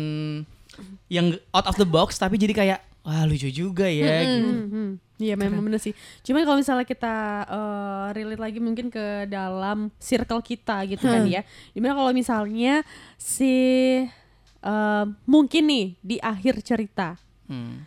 yang 1.09 1.27
out 1.51 1.67
of 1.67 1.75
the 1.75 1.85
box 1.85 2.15
tapi 2.15 2.35
jadi 2.35 2.53
kayak 2.53 2.79
wah 3.01 3.25
lucu 3.25 3.49
juga 3.49 3.87
ya 3.87 4.23
gitu. 4.23 4.51
Hmm, 4.67 4.91
Iya 5.21 5.37
memang 5.37 5.61
bener 5.61 5.77
sih. 5.77 5.93
Cuman 6.21 6.43
kalau 6.43 6.57
misalnya 6.57 6.83
kita 6.83 7.15
eh, 7.45 8.07
relate 8.15 8.41
lagi 8.41 8.59
mungkin 8.59 8.89
ke 8.89 9.05
dalam 9.27 9.93
circle 9.97 10.41
kita 10.41 10.89
gitu 10.89 11.05
kan 11.05 11.29
ya. 11.29 11.45
Di 11.71 11.79
mana 11.79 11.93
kalau 11.93 12.11
misalnya 12.11 12.81
si 13.15 13.53
eh, 14.59 15.05
mungkin 15.25 15.63
nih 15.63 15.87
di 16.01 16.17
akhir 16.19 16.61
cerita 16.61 17.21
Hmm. 17.45 17.83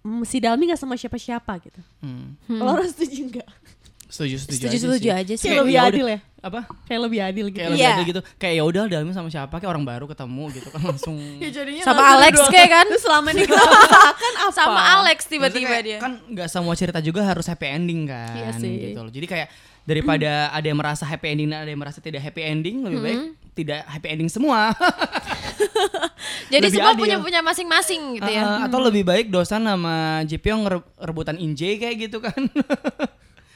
mm, 0.00 0.22
si 0.22 0.38
Dalmi 0.38 0.66
nggak 0.66 0.78
sama 0.78 0.94
siapa-siapa 0.94 1.52
gitu. 1.60 1.82
Hmm. 1.98 2.38
Lo 2.48 2.72
harus 2.72 2.94
setuju 2.94 3.26
nggak? 3.28 3.48
Setuju 4.06 4.34
setuju. 4.38 4.56
Setuju 4.56 4.68
aja 4.70 4.78
setuju 4.78 5.02
sih. 5.02 5.12
aja 5.12 5.34
sih. 5.34 5.44
Kayak 5.44 5.58
lebih 5.60 5.74
ya 5.74 5.82
adil 5.84 5.98
udah- 6.00 6.14
ya? 6.14 6.20
Apa? 6.38 6.70
Kayak 6.86 7.00
lebih 7.04 7.20
adil 7.20 7.44
gitu. 7.48 7.58
Kayak 7.58 7.70
lebih 7.72 7.82
Iya. 7.82 7.92
adil 7.92 8.04
gitu. 8.06 8.20
Kayak 8.36 8.54
ya 8.54 8.62
udah 8.62 8.82
dalamnya 8.86 9.10
sama 9.12 9.26
siapa? 9.26 9.54
Kayak 9.58 9.70
orang 9.72 9.84
baru 9.84 10.04
ketemu 10.06 10.44
gitu 10.54 10.68
kan 10.70 10.82
langsung. 10.84 11.16
jadinya 11.56 11.82
Sama 11.82 12.02
Alex 12.14 12.34
kayak 12.46 12.68
kan? 12.68 12.84
Terus 12.86 13.02
selama 13.02 13.28
ini 13.30 13.42
kita 13.44 13.58
apa? 13.58 14.50
Sama 14.54 14.80
Alex 14.96 15.18
tiba-tiba 15.26 15.76
dia. 15.80 15.98
Kan 15.98 16.22
nggak 16.24 16.46
semua 16.46 16.72
cerita 16.72 16.98
juga 16.98 17.22
harus 17.22 17.42
happy 17.44 17.66
ending 17.66 18.06
kan. 18.06 18.34
Iya 18.34 18.50
sih. 18.54 18.94
Gitu 18.94 18.98
loh. 18.98 19.10
Jadi 19.10 19.26
kayak 19.26 19.48
daripada 19.82 20.52
ada 20.52 20.62
yang 20.62 20.76
merasa 20.76 21.02
happy 21.02 21.26
ending 21.28 21.48
dan 21.48 21.64
ada 21.64 21.70
yang 21.70 21.80
merasa 21.80 21.98
tidak 21.98 22.20
happy 22.20 22.44
ending, 22.44 22.84
lebih 22.84 23.00
baik 23.00 23.20
tidak 23.54 23.80
happy 23.84 24.08
ending 24.08 24.28
semua. 24.28 24.70
Jadi 26.52 26.64
lebih 26.64 26.78
semua 26.78 26.92
adil. 26.92 27.02
punya 27.02 27.16
punya 27.18 27.40
masing-masing 27.42 28.16
gitu 28.16 28.30
ya. 28.30 28.42
Uh, 28.42 28.58
Atau 28.64 28.78
lebih 28.78 29.02
baik 29.02 29.28
Dosan 29.28 29.64
sama 29.64 30.22
Jipyong 30.24 30.62
nge- 30.62 30.86
rebutan 30.98 31.36
Inje 31.36 31.76
kayak 31.76 31.96
gitu 31.98 32.22
kan. 32.22 32.38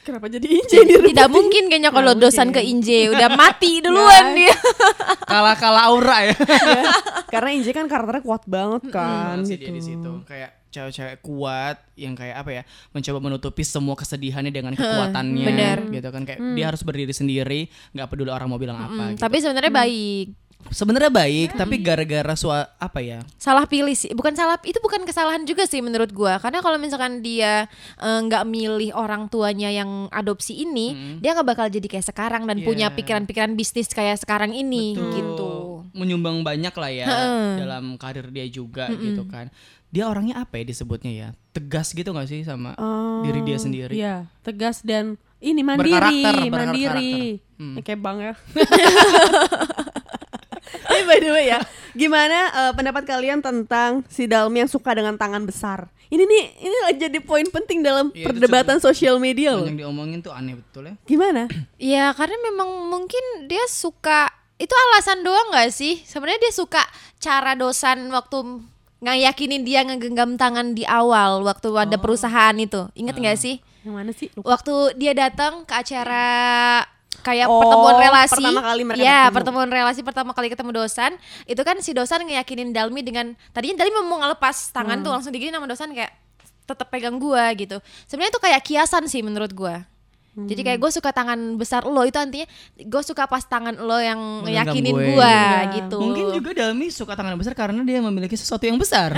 Kenapa 0.03 0.27
jadi 0.27 0.43
Inje 0.45 0.77
Tidak 0.83 1.27
mungkin 1.27 1.71
kayaknya 1.71 1.89
kalau 1.89 2.11
dosan 2.13 2.51
ke 2.51 2.59
mungkin. 2.59 2.71
Inje 2.77 2.99
udah 3.15 3.29
mati 3.31 3.79
duluan 3.79 4.35
dia. 4.35 4.51
Kalah-kalah 5.31 5.83
aura 5.89 6.17
ya. 6.25 6.35
Karena 7.33 7.49
Inje 7.51 7.71
kan 7.71 7.87
karakternya 7.87 8.21
kuat 8.21 8.43
banget 8.45 8.83
kan 8.91 9.41
sih 9.41 9.55
gitu. 9.55 9.65
dia 9.65 9.71
di 9.73 9.81
situ 9.81 10.11
kayak 10.23 10.63
cewek-cewek 10.69 11.21
kuat 11.21 11.77
yang 11.93 12.13
kayak 12.13 12.33
apa 12.35 12.49
ya 12.51 12.63
mencoba 12.89 13.19
menutupi 13.21 13.61
semua 13.61 13.93
kesedihannya 13.93 14.49
dengan 14.49 14.73
kekuatannya 14.73 15.45
bener. 15.45 15.77
gitu 15.87 16.09
kan 16.09 16.25
kayak 16.25 16.41
dia 16.53 16.65
harus 16.65 16.81
berdiri 16.81 17.13
sendiri 17.13 17.69
nggak 17.93 18.09
peduli 18.09 18.33
orang 18.33 18.49
mau 18.49 18.57
bilang 18.57 18.77
apa 18.77 18.89
Hmm, 18.89 19.09
gitu. 19.13 19.21
Tapi 19.21 19.37
sebenarnya 19.37 19.69
baik. 19.69 20.42
Sebenarnya 20.69 21.09
baik 21.09 21.53
tapi 21.53 21.79
gara-gara 21.79 22.33
sua 22.33 22.71
apa 22.75 22.99
ya 22.99 23.19
Salah 23.35 23.63
pilih 23.63 23.91
sih. 23.91 24.11
Bukan 24.11 24.31
salah 24.31 24.55
itu 24.61 24.77
bukan 24.77 25.03
kesalahan 25.03 25.43
juga 25.43 25.63
sih 25.63 25.79
menurut 25.79 26.09
gua. 26.09 26.37
Karena 26.37 26.59
kalau 26.59 26.75
misalkan 26.75 27.19
dia 27.19 27.65
eh, 27.97 28.19
nggak 28.21 28.43
milih 28.43 28.91
orang 28.91 29.27
tuanya 29.27 29.67
yang 29.67 30.07
adopsi 30.09 30.55
ini, 30.59 30.91
dia 31.17 31.33
nggak 31.33 31.47
bakal 31.47 31.67
jadi 31.67 31.87
kayak 31.89 32.05
sekarang 32.05 32.43
dan 32.43 32.61
punya 32.61 32.87
Iya. 32.87 32.95
pikiran-pikiran 32.95 33.51
bisnis 33.53 33.87
kayak 33.87 34.17
sekarang 34.17 34.51
ini 34.51 34.93
Betul. 34.93 35.11
gitu. 35.13 35.51
menyumbang 35.93 36.41
banyak 36.41 36.73
lah 36.73 36.89
ya 36.89 37.05
Heeh. 37.05 37.47
dalam 37.59 37.95
karir 37.95 38.25
dia 38.27 38.43
juga 38.45 38.89
gitu 38.89 39.23
kan 39.25 39.53
dia 39.87 40.05
orangnya 40.05 40.41
apa 40.41 40.57
ya 40.57 40.65
disebutnya 40.65 41.11
ya 41.13 41.27
tegas 41.49 41.93
gitu 41.93 42.09
gak 42.09 42.25
sih 42.25 42.41
sama 42.41 42.73
Oh, 42.75 43.21
diri 43.21 43.39
dia 43.41 43.55
sendiri 43.55 43.93
Iya, 43.93 44.25
tegas 44.41 44.81
dan 44.81 45.21
ini 45.37 45.61
mandiri, 45.61 45.93
Berkarakter, 45.93 46.33
berkarakter. 46.49 46.49
mandiri. 46.49 47.13
Hmm. 47.61 47.75
Ya, 47.77 47.81
kayak 47.83 47.99
bang 47.99 48.17
ya. 48.17 48.33
By 51.13 51.21
the 51.21 51.29
way 51.29 51.45
ya, 51.53 51.61
gimana 51.93 52.37
eh, 52.49 52.71
pendapat 52.73 53.05
kalian 53.05 53.45
tentang 53.45 54.01
si 54.09 54.25
Dalmi 54.25 54.65
yang 54.65 54.71
suka 54.71 54.97
dengan 54.97 55.13
tangan 55.13 55.45
besar? 55.45 55.93
Ini 56.09 56.25
nih, 56.25 56.43
ini 56.61 56.77
lagi 56.89 56.97
jadi 57.05 57.19
poin 57.21 57.45
penting 57.45 57.85
dalam 57.85 58.09
itu 58.13 58.25
perdebatan 58.25 58.81
sosial 58.81 59.21
media 59.21 59.53
loh. 59.53 59.69
yang 59.69 59.77
diomongin 59.77 60.21
tuh 60.25 60.33
aneh 60.33 60.57
betul 60.57 60.89
ya 60.89 60.97
Gimana? 61.05 61.45
Ya 61.77 62.09
karena 62.17 62.37
memang 62.49 62.89
mungkin 62.89 63.45
dia 63.45 63.61
suka 63.69 64.29
itu 64.57 64.73
alasan 64.73 65.21
doang 65.21 65.53
nggak 65.53 65.69
sih? 65.69 66.01
Sebenarnya 66.01 66.49
dia 66.49 66.53
suka 66.53 66.81
cara 67.21 67.53
dosan 67.53 68.09
waktu 68.09 68.65
ngayakinin 69.03 69.61
dia 69.61 69.85
ngegenggam 69.85 70.33
tangan 70.39 70.73
di 70.73 70.87
awal 70.89 71.45
waktu 71.45 71.69
ada 71.77 72.01
perusahaan 72.01 72.57
itu. 72.57 72.89
Ingat 72.97 73.15
nggak 73.21 73.37
sih? 73.37 73.61
Yang 73.83 73.93
mana 73.93 74.11
sih? 74.15 74.27
Lupa. 74.33 74.47
Waktu 74.55 74.73
dia 74.95 75.13
datang 75.13 75.67
ke 75.67 75.73
acara 75.75 76.25
kayak 77.23 77.47
Oh, 77.47 77.63
pertemuan 77.63 77.95
relasi. 77.97 78.35
pertama 78.35 78.61
kali 78.61 78.83
mereka 78.83 79.01
ya, 79.01 79.19
bertemu. 79.23 79.35
pertemuan 79.39 79.69
relasi 79.71 80.01
pertama 80.03 80.31
kali 80.35 80.47
ketemu 80.51 80.71
dosan. 80.75 81.11
Itu 81.47 81.63
kan 81.63 81.79
si 81.79 81.95
dosan 81.95 82.27
ngeyakinin 82.27 82.75
Dalmi 82.75 82.99
dengan 82.99 83.33
tadinya 83.49 83.81
Dalmi 83.81 84.03
mau 84.03 84.19
ngelepas 84.19 84.69
tangan 84.69 84.99
tuh 85.01 85.11
langsung 85.15 85.31
digini 85.31 85.55
sama 85.55 85.65
dosan 85.65 85.95
kayak 85.95 86.11
tetap 86.63 86.87
pegang 86.91 87.15
gua 87.17 87.47
gitu. 87.55 87.79
Sebenarnya 88.07 88.31
itu 88.35 88.41
kayak 88.43 88.61
kiasan 88.63 89.07
sih 89.07 89.23
menurut 89.23 89.55
gua. 89.55 89.87
Jadi 90.35 90.61
kayak 90.61 90.79
gue 90.79 90.91
suka 90.91 91.09
tangan 91.09 91.37
besar 91.55 91.81
lo 91.83 92.01
itu 92.01 92.17
artinya 92.17 92.49
gue 92.75 93.01
suka 93.01 93.23
pas 93.23 93.41
tangan 93.41 93.77
lo 93.77 93.95
yang 93.95 94.17
Menggenggam 94.41 94.73
ngeyakinin 94.73 94.91
gue. 94.91 95.05
gua 95.11 95.29
Iya. 95.29 95.61
gitu. 95.75 95.97
Mungkin 95.99 96.25
juga 96.33 96.49
Dalmi 96.55 96.87
suka 96.89 97.13
tangan 97.13 97.35
besar 97.35 97.53
karena 97.53 97.81
dia 97.81 97.99
memiliki 97.99 98.33
sesuatu 98.33 98.63
yang 98.63 98.75
besar. 98.75 99.13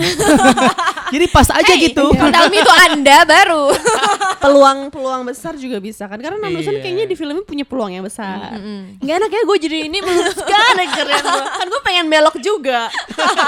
Jadi 1.14 1.26
pas 1.30 1.48
aja 1.48 1.64
Hey, 1.66 1.88
gitu. 1.88 2.12
Dalmi 2.12 2.58
itu 2.58 2.74
anda 2.84 3.24
baru. 3.24 3.72
peluang-peluang 4.46 5.24
besar 5.24 5.56
juga 5.56 5.80
bisa 5.80 6.06
kan 6.06 6.18
karena 6.18 6.38
Namdosan 6.38 6.76
Iya. 6.76 6.82
kayaknya 6.84 7.06
di 7.06 7.16
filmnya 7.16 7.42
punya 7.42 7.66
peluang 7.66 7.92
yang 7.92 8.06
besar 8.06 8.62
nggak 8.96 9.16
enak 9.16 9.32
ya 9.32 9.42
gue 9.42 9.58
jadi 9.60 9.78
ini 9.90 9.98
meluruskan 10.00 10.74
akhirnya 10.78 11.18
gue 11.20 11.42
kan 11.50 11.66
gue 11.66 11.82
pengen 11.82 12.06
belok 12.06 12.38
juga 12.38 12.86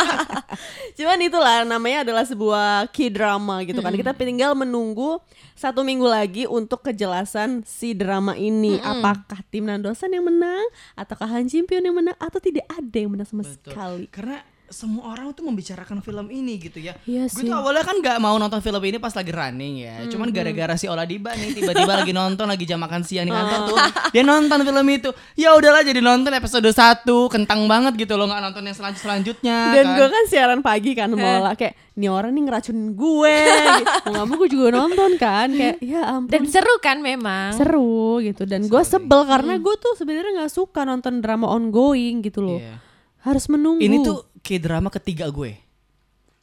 cuman 0.97 1.17
itulah 1.21 1.57
namanya 1.63 2.01
adalah 2.01 2.23
sebuah 2.23 2.67
key 2.89 3.09
drama 3.09 3.61
gitu 3.61 3.77
kan 3.77 3.93
kita 3.93 4.11
tinggal 4.15 4.53
menunggu 4.53 5.21
satu 5.53 5.81
minggu 5.81 6.05
lagi 6.05 6.43
untuk 6.45 6.81
kejelasan 6.81 7.56
si 7.63 7.95
drama 7.95 8.35
ini. 8.35 8.77
Apakah 8.81 9.41
tim 9.47 9.65
Nandosan 9.65 10.13
yang 10.13 10.25
menang? 10.27 10.65
Ataukah 10.93 11.29
Han 11.31 11.47
Jin 11.47 11.65
Pyong 11.65 11.85
yang 11.87 11.97
menang? 11.97 12.17
Atau 12.19 12.43
tidak 12.43 12.67
ada 12.69 12.97
yang 12.97 13.13
menang 13.13 13.29
sama 13.29 13.47
Betul. 13.47 13.73
sekali? 13.73 14.05
Karena 14.11 14.37
semua 14.67 15.09
orang 15.09 15.31
tuh 15.31 15.41
membicarakan 15.41 15.99
film 15.99 16.27
ini 16.27 16.59
gitu 16.59 16.77
ya. 16.77 16.91
Iya 17.01 17.25
Gue 17.25 17.41
tuh 17.41 17.53
awalnya 17.53 17.81
kan 17.81 17.95
gak 17.97 18.17
mau 18.17 18.35
nonton 18.35 18.59
film 18.59 18.79
ini 18.81 18.97
pas 18.97 19.11
lagi 19.11 19.29
running 19.29 19.75
ya. 19.79 19.95
Cuman 20.05 20.27
gara-gara 20.27 20.75
si 20.75 20.85
Oladiba 20.85 21.31
nih 21.31 21.51
tiba-tiba 21.53 21.93
lagi 21.95 22.11
nonton 22.11 22.43
lagi 22.43 22.63
jam 22.63 22.77
makan 22.77 23.01
siang 23.01 23.23
di 23.23 23.31
kantor 23.31 23.59
tuh. 23.65 23.77
Dia 24.11 24.21
nonton 24.21 24.59
film 24.61 24.87
itu. 24.87 25.09
Ya 25.33 25.51
udahlah 25.51 25.81
jadi 25.81 25.97
nonton 25.97 26.29
episode 26.29 26.67
1 26.67 27.03
kentang 27.27 27.63
banget 27.65 27.95
gitu 27.97 28.13
loh 28.13 28.27
nggak 28.27 28.41
nonton 28.43 28.63
yang 28.63 28.75
selanjut 28.75 28.99
selanjutnya. 28.99 29.57
dan 29.71 29.85
kan. 29.85 29.95
gue 29.95 30.07
kan 30.09 30.23
siaran 30.25 30.59
pagi 30.59 30.91
kan 30.91 31.07
malah 31.09 31.53
kayak 31.53 31.73
nih 31.93 32.07
orang 32.07 32.29
nih 32.29 32.43
ngeracunin 32.43 32.91
gue 32.91 33.35
gitu. 33.79 33.89
mau 34.03 34.11
nggak 34.11 34.25
mau 34.25 34.35
gue 34.35 34.49
juga 34.49 34.67
nonton 34.75 35.11
kan 35.15 35.47
kayak 35.49 35.75
ya 35.79 36.01
ampun 36.11 36.29
Dan 36.29 36.43
seru 36.45 36.75
kan 36.77 36.99
memang. 36.99 37.55
seru 37.55 38.19
gitu 38.19 38.43
dan 38.43 38.61
gue 38.63 38.81
sebel 38.83 39.23
karena 39.23 39.55
gue 39.55 39.75
tuh 39.77 39.95
sebenarnya 39.95 40.31
nggak 40.37 40.51
suka 40.51 40.83
nonton 40.83 41.17
drama 41.17 41.47
ongoing 41.47 42.19
gitu 42.21 42.43
loh 42.43 42.57
Iya. 42.57 42.77
harus 43.23 43.47
menunggu 43.47 43.79
Ini 43.79 43.97
tuh 44.01 44.26
kayak 44.47 44.61
drama 44.63 44.87
ketiga 44.89 45.27
gue. 45.27 45.59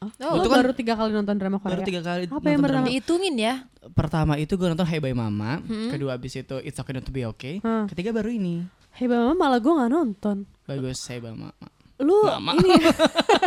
oh, 0.04 0.36
lo 0.36 0.44
tuh 0.44 0.52
kan 0.52 0.60
baru 0.60 0.76
tiga 0.76 0.92
kali 0.92 1.10
nonton 1.10 1.32
drama 1.34 1.56
Korea 1.56 1.72
Baru 1.72 1.82
tiga 1.82 2.00
kali 2.04 2.28
Apa 2.28 2.36
nonton 2.36 2.52
yang 2.52 2.60
pertama? 2.60 2.84
Dihitungin 2.84 3.34
ya. 3.34 3.54
Pertama 3.90 4.32
itu 4.36 4.52
gue 4.54 4.68
nonton 4.68 4.84
Hey 4.84 5.00
Bye 5.00 5.16
Mama, 5.16 5.64
kedua 5.64 6.14
abis 6.14 6.36
itu 6.36 6.56
It's 6.60 6.76
Okay 6.76 6.92
Not 6.92 7.08
To 7.08 7.12
Be 7.12 7.24
Okay, 7.26 7.64
Hmm. 7.64 7.88
ketiga 7.88 8.12
baru 8.12 8.28
ini. 8.28 8.68
Hei 8.94 9.08
mama 9.08 9.32
malah 9.32 9.58
gue 9.58 9.72
nggak 9.72 9.90
nonton 9.90 10.44
Bagus 10.62 11.00
Hey 11.08 11.18
Bye 11.18 11.32
Mama. 11.32 11.56
lu 11.96 12.20
Mama. 12.22 12.52
ini 12.54 12.74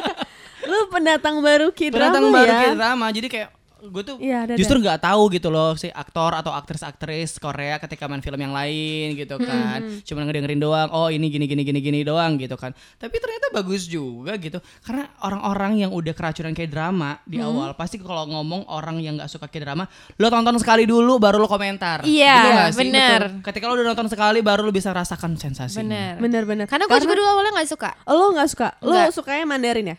lu 0.72 0.80
pendatang 0.90 1.40
baru 1.40 1.70
kid 1.70 1.94
Pendatang 1.94 2.28
baru 2.28 2.48
ya 2.50 3.12
jadi 3.12 3.28
kayak 3.30 3.50
gue 3.80 4.04
tuh 4.04 4.16
Iya, 4.18 4.38
ada, 4.44 4.54
justru 4.56 4.78
nggak 4.78 5.00
tahu 5.00 5.22
gitu 5.30 5.48
loh 5.48 5.74
si 5.74 5.88
aktor 5.88 6.34
atau 6.34 6.50
aktris-aktris 6.52 7.38
Korea 7.38 7.78
ketika 7.78 8.06
main 8.06 8.20
film 8.20 8.38
yang 8.38 8.52
lain 8.52 9.14
gitu 9.14 9.38
kan. 9.38 10.02
Cuma 10.02 10.24
ngedengerin 10.24 10.58
doang 10.58 10.90
oh 10.90 11.08
ini 11.08 11.28
gini 11.28 11.46
gini 11.46 11.62
gini 11.62 11.80
gini 11.80 12.00
doang 12.02 12.36
gitu 12.36 12.56
kan. 12.56 12.72
Tapi 12.96 13.16
ternyata 13.18 13.50
bagus 13.52 13.86
juga 13.86 14.34
gitu. 14.36 14.58
Karena 14.82 15.08
orang-orang 15.22 15.82
yang 15.82 15.92
udah 15.92 16.12
keracunan 16.12 16.52
kayak 16.52 16.70
drama 16.70 17.22
di 17.24 17.38
awal 17.38 17.74
pasti 17.74 17.98
kalau 17.98 18.26
ngomong 18.28 18.66
orang 18.68 18.98
yang 18.98 19.16
nggak 19.16 19.30
suka 19.30 19.46
kayak 19.46 19.64
drama 19.66 19.84
lo 20.16 20.28
tonton 20.28 20.58
sekali 20.58 20.84
dulu 20.84 21.18
baru 21.18 21.38
lo 21.38 21.46
komentar. 21.46 22.02
Iya, 22.04 22.70
Gitu 22.70 22.80
bener. 22.80 23.20
Betul. 23.28 23.44
ketika 23.46 23.64
lo 23.66 23.74
udah 23.76 23.88
nonton 23.88 24.08
sekali 24.08 24.40
baru 24.40 24.62
lo 24.62 24.72
bisa 24.72 24.90
rasakan 24.90 25.36
sensasinya 25.36 25.84
Bener. 25.84 26.14
bener-bener 26.18 26.66
Karena 26.66 26.86
gue 26.86 27.00
juga 27.00 27.14
dulu 27.14 27.28
awalnya 27.28 27.54
nggak 27.62 27.70
suka. 27.70 27.90
lo 28.08 28.26
nggak 28.34 28.50
suka? 28.50 28.68
Lo 28.82 28.98
sukanya 29.12 29.46
Mandarin 29.46 29.94
ya 29.94 29.98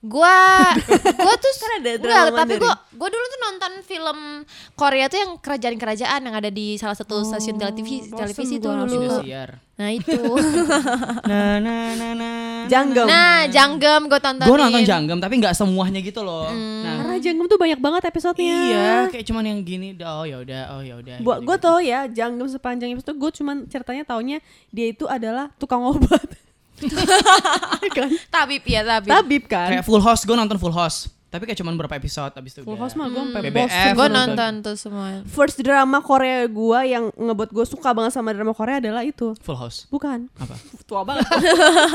Gua 0.00 0.72
gua 1.28 1.34
tuh 1.36 1.52
Kan 1.60 1.70
ada 1.84 1.90
enggak, 2.00 2.24
tapi 2.32 2.54
gua 2.56 2.72
gua 2.96 3.08
dulu 3.12 3.24
tuh 3.28 3.40
nonton 3.44 3.72
film 3.84 4.18
Korea 4.72 5.12
tuh 5.12 5.20
yang 5.20 5.36
kerajaan-kerajaan 5.36 6.20
yang 6.24 6.36
ada 6.40 6.48
di 6.48 6.80
salah 6.80 6.96
satu 6.96 7.20
stasiun 7.20 7.60
televisi 7.60 8.08
televisi 8.08 8.56
tuh 8.56 8.72
gua 8.72 8.88
dulu. 8.88 9.20
Nah, 9.80 9.88
itu. 9.96 10.12
nah 11.30 11.56
nah 11.56 11.96
nah 11.96 12.12
nah 12.12 12.36
Janggem 12.68 13.08
nah, 13.08 13.48
Janggem 13.48 14.00
gua 14.08 14.20
tontonin. 14.20 14.48
gue 14.48 14.56
nonton 14.60 14.84
janggem 14.84 15.16
tapi 15.16 15.40
nggak 15.40 15.56
semuanya 15.56 16.04
gitu 16.04 16.20
loh 16.20 16.52
nah 16.52 17.00
karena 17.00 17.16
Janggem 17.20 17.46
tuh 17.48 17.58
banyak 17.60 17.80
banget 17.80 18.02
episodenya 18.08 18.56
Iya, 18.60 18.92
kayak 19.08 19.24
cuman 19.28 19.44
yang 19.48 19.60
gini. 19.64 19.96
Oh 20.00 20.24
ya 20.24 20.40
udah, 20.40 20.62
oh 20.76 20.82
ya 20.84 20.96
udah. 21.00 21.16
Buat 21.20 21.44
gue 21.44 21.56
tau 21.60 21.76
ya, 21.80 22.08
Janggem 22.08 22.48
sepanjang 22.48 22.92
episode 22.92 23.16
gue 23.20 23.30
cuman 23.40 23.68
ceritanya 23.68 24.04
taunya 24.04 24.40
dia 24.72 24.88
itu 24.92 25.04
adalah 25.04 25.52
tukang 25.60 25.84
obat. 25.84 26.24
kan? 27.98 28.08
Tabib 28.32 28.64
ya, 28.64 28.80
tabib. 28.82 29.10
Tabib 29.10 29.44
kan? 29.46 29.68
Kayak 29.70 29.84
Full 29.86 30.02
House, 30.02 30.22
gue 30.24 30.36
nonton 30.36 30.56
Full 30.56 30.74
House. 30.74 31.10
Tapi 31.30 31.46
kayak 31.46 31.62
cuman 31.62 31.78
berapa 31.78 31.94
episode 31.94 32.34
abis 32.34 32.58
itu. 32.58 32.66
Full 32.66 32.74
udah. 32.74 32.90
House 32.90 32.98
mah 32.98 33.06
gue 33.06 33.22
sampai 33.22 33.42
BBF. 33.46 33.70
bosen. 33.70 33.94
Gue 33.94 34.08
nonton. 34.10 34.52
tuh 34.66 34.74
semua. 34.74 35.22
First 35.30 35.62
drama 35.62 36.02
Korea 36.02 36.42
gue 36.50 36.80
yang 36.90 37.14
ngebuat 37.14 37.54
gue 37.54 37.66
suka 37.70 37.94
banget 37.94 38.18
sama 38.18 38.34
drama 38.34 38.50
Korea 38.50 38.82
adalah 38.82 39.06
itu. 39.06 39.38
Full 39.38 39.54
House. 39.54 39.86
Bukan. 39.94 40.26
Apa? 40.42 40.58
Tua 40.90 41.06
banget. 41.06 41.30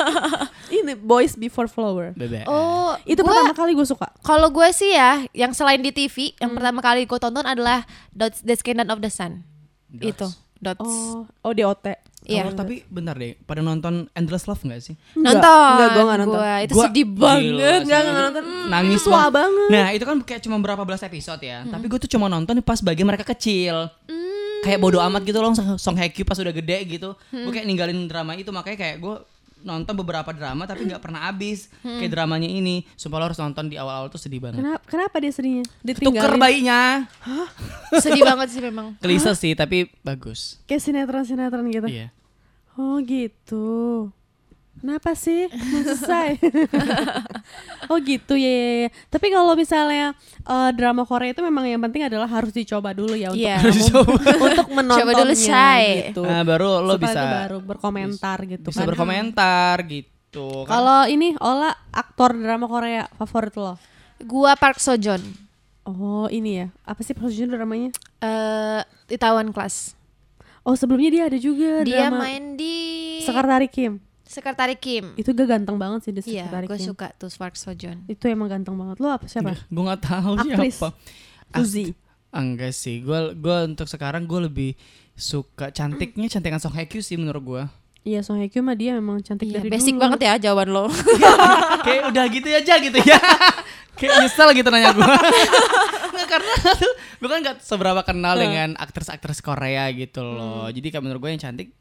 Ini 0.79 0.95
Boys 0.95 1.35
Before 1.35 1.67
Flower. 1.67 2.15
BBF. 2.15 2.47
Oh, 2.47 2.95
Itu 3.03 3.27
gua- 3.27 3.35
pertama 3.35 3.53
kali 3.59 3.75
gue 3.75 3.83
suka. 3.83 4.07
Kalau 4.23 4.47
gue 4.55 4.71
sih 4.71 4.95
ya, 4.95 5.27
yang 5.35 5.51
selain 5.51 5.83
di 5.83 5.91
TV, 5.91 6.31
yang 6.39 6.55
pertama 6.55 6.79
kali 6.79 7.03
gue 7.03 7.19
tonton 7.19 7.43
adalah 7.43 7.83
Dots 8.15 8.39
The 8.39 8.55
Descendant 8.55 8.87
of 8.87 9.03
the 9.03 9.11
Sun. 9.11 9.43
Dots. 9.91 10.15
Itu, 10.15 10.27
Dots. 10.63 10.79
Oh, 10.87 11.27
oh 11.43 11.51
DOT. 11.51 11.91
Iya. 12.25 12.43
Oh, 12.43 12.51
tapi 12.51 12.81
bentar 12.85 13.13
deh, 13.13 13.38
pada 13.39 13.61
nonton 13.61 14.09
Endless 14.11 14.45
Love 14.45 14.65
gak 14.65 14.81
sih? 14.81 14.95
Nonton. 15.13 15.69
enggak, 15.71 15.89
gua 15.91 16.03
nggak 16.03 16.19
nonton. 16.19 16.39
Gua, 16.41 16.53
itu 16.59 16.73
Gua 16.73 16.85
sedih 16.85 17.05
gila 17.05 17.21
banget. 17.21 17.79
Enggak, 17.81 17.99
enggak 18.01 18.23
nonton. 18.25 18.43
Nangis 18.65 18.97
Itu 18.97 19.07
tua 19.07 19.23
banget. 19.29 19.69
Nah 19.69 19.88
itu 19.93 20.03
kan 20.03 20.17
kayak 20.19 20.41
cuma 20.41 20.57
berapa 20.57 20.83
belas 20.83 21.01
episode 21.01 21.41
ya. 21.41 21.63
Tapi 21.63 21.85
gue 21.85 21.99
tuh 22.01 22.09
cuma 22.09 22.25
nonton 22.25 22.57
pas 22.59 22.79
bagian 22.79 23.05
mereka 23.05 23.23
kecil. 23.27 23.88
kayak 24.61 24.81
bodo 24.81 24.97
amat 24.97 25.21
gitu 25.21 25.38
loh 25.38 25.53
Song- 25.53 25.77
Song 25.77 25.93
Hye 25.93 26.09
Kyo 26.09 26.25
pas 26.25 26.33
udah 26.35 26.49
gede 26.49 26.77
gitu. 26.89 27.13
Hmm. 27.29 27.45
Gue 27.45 27.53
kayak 27.53 27.69
ninggalin 27.69 28.09
drama 28.09 28.33
itu 28.33 28.49
makanya 28.49 28.77
kayak 28.81 28.97
gue 28.97 29.15
nonton 29.65 29.97
beberapa 29.97 30.30
drama 30.30 30.69
tapi 30.69 30.86
nggak 30.86 31.01
pernah 31.01 31.25
habis 31.25 31.73
kayak 31.82 32.13
dramanya 32.13 32.45
ini. 32.45 32.86
Sumpah 32.93 33.17
lo 33.17 33.25
harus 33.34 33.41
nonton 33.41 33.65
di 33.65 33.75
awal-awal 33.75 34.13
tuh 34.13 34.21
sedih 34.21 34.38
banget. 34.38 34.62
Kenapa, 34.62 34.82
kenapa 34.86 35.15
dia 35.17 35.32
sedihnya? 35.34 35.65
Tuker 35.65 35.97
Ditinggalin. 35.97 36.38
bayinya. 36.38 36.82
Sedih 38.06 38.21
banget 38.21 38.47
sih 38.54 38.62
memang. 38.62 38.93
Klise 39.01 39.34
sih 39.34 39.58
tapi 39.58 39.89
bagus. 40.06 40.62
Kayak 40.69 40.86
sinetron-sinetron 40.86 41.65
gitu. 41.73 41.88
Iya. 41.89 42.13
Oh 42.78 43.01
gitu. 43.01 43.65
Kenapa 44.75 45.11
sih? 45.13 45.49
Selesai. 45.49 46.38
oh 47.91 47.97
gitu 47.97 48.38
ya, 48.38 48.45
ya, 48.45 48.73
ya. 48.85 48.89
Tapi 49.07 49.27
kalau 49.29 49.53
misalnya 49.53 50.13
eh, 50.41 50.69
drama 50.71 51.03
Korea 51.03 51.33
itu 51.33 51.41
memang 51.41 51.65
yang 51.65 51.81
penting 51.81 52.05
adalah 52.05 52.29
harus 52.29 52.51
dicoba 52.51 52.93
dulu 52.93 53.17
ya 53.17 53.33
untuk 53.33 53.41
Iya. 53.41 53.57
untuk 54.45 54.67
menontonnya 54.69 55.25
dulu, 55.25 55.33
Shay. 55.33 56.11
gitu. 56.11 56.21
Nah, 56.21 56.45
baru 56.45 56.85
lo 56.85 56.95
Supaya 56.97 57.05
bisa 57.07 57.21
baru 57.25 57.57
berkomentar 57.59 58.38
gitu 58.45 58.67
bisa 58.69 58.81
kan. 58.81 58.88
berkomentar 58.88 59.75
gitu. 59.89 60.47
Kan? 60.63 60.69
Kalau 60.69 60.99
ini 61.07 61.33
Ola 61.39 61.71
aktor 61.89 62.35
drama 62.35 62.67
Korea 62.67 63.09
favorit 63.15 63.55
lo? 63.55 63.79
Gua 64.21 64.53
Park 64.53 64.77
Sojun. 64.77 65.23
Oh 65.81 66.29
ini 66.29 66.61
ya. 66.61 66.67
Apa 66.81 67.01
sih 67.01 67.13
prosesnya 67.13 67.49
dramanya? 67.49 67.89
Eh, 68.19 68.81
Itaewon 69.07 69.49
Class. 69.49 69.93
Oh 70.61 70.73
sebelumnya 70.73 71.09
dia 71.09 71.23
ada 71.25 71.38
juga 71.38 71.85
Dia 71.85 72.09
drama 72.09 72.25
main 72.25 72.53
di 72.53 72.73
Sekretari 73.21 73.65
Kim. 73.65 74.01
Sekretari 74.25 74.75
Kim. 74.75 75.13
Itu 75.13 75.31
gak 75.31 75.47
ganteng 75.47 75.77
banget 75.77 75.99
sih 76.01 76.11
di 76.11 76.21
Iya, 76.25 76.43
Sekretari 76.43 76.65
gue 76.65 76.75
Kim. 76.75 76.88
suka 76.88 77.07
tuh 77.13 77.29
Park 77.31 77.55
Sojun. 77.55 77.97
Itu 78.05 78.25
emang 78.25 78.49
ganteng 78.49 78.73
banget. 78.73 78.97
Lo 78.97 79.09
apa 79.09 79.25
siapa? 79.25 79.53
gue 79.55 79.95
tahu 79.99 80.31
Aktris. 80.35 80.75
siapa. 80.75 80.89
Uzi. 81.55 81.93
Enggak 82.29 82.73
sih, 82.73 82.99
gue 82.99 83.15
gua 83.33 83.63
untuk 83.63 83.85
sekarang 83.85 84.25
gue 84.25 84.39
lebih 84.43 84.71
suka 85.13 85.71
cantiknya 85.71 86.27
cantikan 86.27 86.59
Song 86.59 86.73
Hye 86.73 86.83
Kyo 86.83 86.99
sih 86.99 87.15
menurut 87.15 87.39
gue. 87.41 87.63
Iya 88.03 88.19
Song 88.21 88.38
Hye 88.38 88.49
Kyo 88.49 88.59
mah 88.59 88.75
dia 88.75 88.91
memang 88.93 89.17
cantik 89.19 89.47
Iya, 89.47 89.61
dari 89.61 89.71
basic 89.71 89.95
dulu. 89.95 90.03
banget 90.03 90.19
ya 90.21 90.33
jawaban 90.41 90.69
lo. 90.69 90.91
Kayak 91.85 92.11
udah 92.11 92.25
gitu 92.27 92.47
aja 92.49 92.73
gitu 92.77 92.99
ya. 92.99 93.19
Kayak 93.95 94.13
nyesel 94.19 94.49
gitu 94.51 94.67
nanya 94.67 94.91
gue. 94.91 95.07
Nggak, 96.11 96.27
karena 96.27 96.53
gue 97.15 97.29
kan 97.29 97.39
gak 97.41 97.57
seberapa 97.61 98.01
kenal 98.01 98.35
dengan 98.35 98.75
aktris-aktris 98.75 99.39
Korea 99.39 99.88
gitu 99.89 100.19
loh. 100.21 100.67
Jadi 100.67 100.88
kayak 100.89 101.01
menurut 101.01 101.19
gue 101.21 101.31
yang 101.31 101.39
cantik 101.41 101.71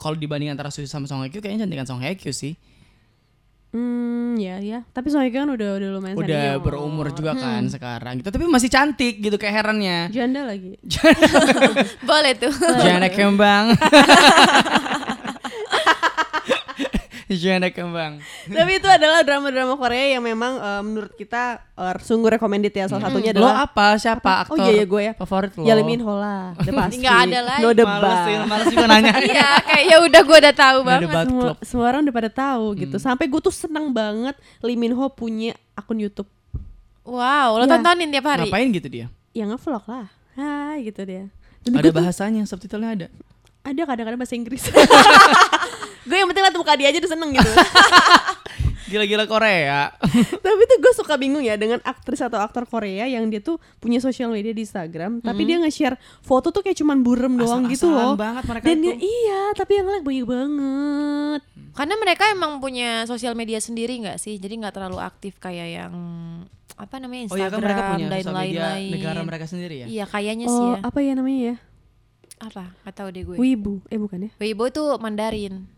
kalau 0.00 0.16
dibanding 0.16 0.48
antara 0.48 0.72
Suzy 0.72 0.88
sama 0.88 1.04
Song 1.04 1.20
Hye 1.20 1.28
Kyo 1.28 1.38
kayaknya 1.38 1.68
cantikan 1.68 1.84
Song 1.84 2.00
Hye 2.00 2.16
Kyo 2.16 2.32
sih. 2.32 2.56
Hmm, 3.70 4.34
ya 4.34 4.58
ya. 4.58 4.82
Tapi 4.90 5.12
Song 5.12 5.22
Hye 5.22 5.30
Kyo 5.30 5.44
kan 5.44 5.52
udah 5.52 5.68
udah 5.78 5.88
lumayan 5.94 6.16
Udah 6.18 6.26
senior. 6.56 6.64
berumur 6.64 7.06
juga 7.12 7.36
kan 7.36 7.68
sekarang 7.68 8.18
gitu. 8.18 8.32
Tapi 8.32 8.48
masih 8.48 8.66
cantik 8.66 9.20
gitu 9.20 9.36
kayak 9.36 9.62
herannya. 9.62 10.08
Janda 10.10 10.42
lagi. 10.42 10.74
Boleh 12.08 12.32
tuh. 12.34 12.50
Jana 12.82 13.06
kembang. 13.06 13.70
Jana 17.40 17.68
kembang. 17.68 18.20
Tapi 18.52 18.72
itu 18.76 18.84
adalah 18.84 19.20
drama-drama 19.20 19.74
Korea 19.74 20.12
yang 20.12 20.20
memang 20.20 20.52
eh, 20.54 20.82
menurut 20.82 21.12
kita 21.14 21.42
eh, 21.72 21.94
sungguh 21.98 22.30
recommended 22.30 22.68
ya. 22.70 22.84
Salah 22.84 23.08
satunya 23.08 23.32
Lo 23.32 23.48
adalah 23.48 23.64
apa? 23.64 23.96
Siapa 23.96 24.28
Oh 24.46 24.54
aktor? 24.54 24.60
iya, 24.62 24.72
iya, 24.72 24.84
gue 24.84 25.02
ya. 25.02 25.12
Favorit 25.14 25.52
lo? 25.52 25.64
Ya 25.64 25.72
Lee 25.72 25.82
Min 25.82 26.00
Ho 26.00 26.14
lah. 26.14 26.52
Udah 26.60 26.74
pasti. 26.78 27.00
Nggak 27.00 27.16
ada 27.24 27.38
lagi. 27.42 27.60
No 27.60 27.68
Males 27.68 27.80
debat. 27.80 28.18
sih, 28.22 28.34
males 28.44 28.66
juga 28.68 28.86
nanya. 28.86 29.12
Iya, 29.30 29.48
kayak 29.62 29.84
ya 29.86 29.96
udah 30.00 30.20
gue 30.20 30.38
udah 30.38 30.54
tahu 30.54 30.78
banget. 30.82 31.08
semua, 31.08 31.42
club. 31.42 31.56
semua 31.64 31.84
orang 31.88 32.00
udah 32.04 32.14
pada 32.14 32.30
tahu 32.30 32.64
gitu. 32.76 32.96
Sampai 32.96 33.24
gue 33.24 33.40
tuh 33.40 33.50
senang 33.50 33.88
banget 33.90 34.36
Lee 34.60 34.76
Min 34.76 34.92
Ho 34.92 35.08
punya 35.08 35.56
akun 35.72 35.96
YouTube 35.96 36.28
Wow, 37.00 37.56
lo 37.56 37.64
Iya. 37.64 37.74
tontonin 37.74 38.08
tiap 38.08 38.28
hari. 38.28 38.46
Ngapain 38.46 38.68
gitu 38.70 38.86
dia? 38.86 39.06
yang 39.30 39.48
ngevlog 39.48 39.82
lah. 39.84 40.06
Hai 40.34 40.84
gitu 40.84 41.02
dia. 41.02 41.26
Dan 41.60 41.76
Ada 41.76 41.90
bahasanya, 41.90 42.42
subtitlenya 42.44 42.90
ada. 42.90 43.06
ada 43.62 43.82
kadang-kadang 43.84 44.16
bahasa 44.16 44.34
Inggris. 44.34 44.62
Gue 46.02 46.16
yang 46.16 46.28
penting 46.28 46.44
liat 46.44 46.56
muka 46.56 46.72
dia 46.74 46.88
aja 46.88 46.98
udah 46.98 47.12
seneng 47.12 47.30
gitu. 47.32 47.50
Gila-gila 48.90 49.22
Korea. 49.24 49.94
tapi 50.44 50.62
tuh 50.66 50.78
gue 50.82 50.92
suka 50.92 51.14
bingung 51.14 51.40
ya 51.40 51.54
dengan 51.54 51.78
aktris 51.80 52.18
atau 52.18 52.42
aktor 52.42 52.66
Korea 52.66 53.06
yang 53.06 53.30
dia 53.30 53.38
tuh 53.38 53.62
punya 53.78 54.02
sosial 54.02 54.34
media 54.34 54.50
di 54.50 54.66
Instagram, 54.66 55.22
tapi 55.22 55.46
dia 55.46 55.62
nge-share 55.62 55.94
foto 56.20 56.50
tuh 56.50 56.58
kayak 56.60 56.74
cuman 56.74 56.98
burem 56.98 57.38
doang 57.38 57.70
gitu 57.70 57.86
loh. 57.86 58.18
banget 58.18 58.42
mereka 58.44 58.64
Dan 58.66 58.76
itu. 58.76 58.84
dia 58.84 58.94
iya, 58.98 59.40
tapi 59.54 59.78
yang 59.78 59.86
like 59.86 60.02
banyak 60.02 60.26
banget. 60.26 61.40
Karena 61.70 61.94
mereka 61.96 62.24
emang 62.34 62.58
punya 62.58 63.06
sosial 63.06 63.38
media 63.38 63.62
sendiri 63.62 63.94
nggak 64.02 64.18
sih? 64.18 64.42
Jadi 64.42 64.58
nggak 64.58 64.74
terlalu 64.74 64.98
aktif 64.98 65.38
kayak 65.38 65.68
yang 65.70 65.94
apa 66.74 66.96
namanya 66.98 67.30
Oh 67.30 67.36
iya 67.36 67.46
Instagram 67.46 67.52
kan 67.52 67.60
mereka 67.62 67.82
punya 67.86 68.06
dan 68.08 68.34
lain-lain. 68.34 68.90
negara 68.90 69.20
mereka 69.22 69.44
sendiri 69.46 69.74
ya? 69.76 69.86
Iya, 69.86 70.04
kayaknya 70.10 70.46
sih 70.50 70.64
Oh, 70.66 70.74
ya. 70.74 70.78
apa 70.82 70.98
ya 70.98 71.12
namanya 71.14 71.40
ya? 71.46 71.56
Apa? 72.40 72.64
Gak 72.82 72.94
tahu 72.96 73.08
deh 73.14 73.22
gue. 73.22 73.36
Wibu. 73.38 73.84
Eh 73.86 74.00
bukan 74.00 74.18
ya? 74.26 74.30
Weibo 74.42 74.66
itu 74.66 74.82
Mandarin. 74.98 75.68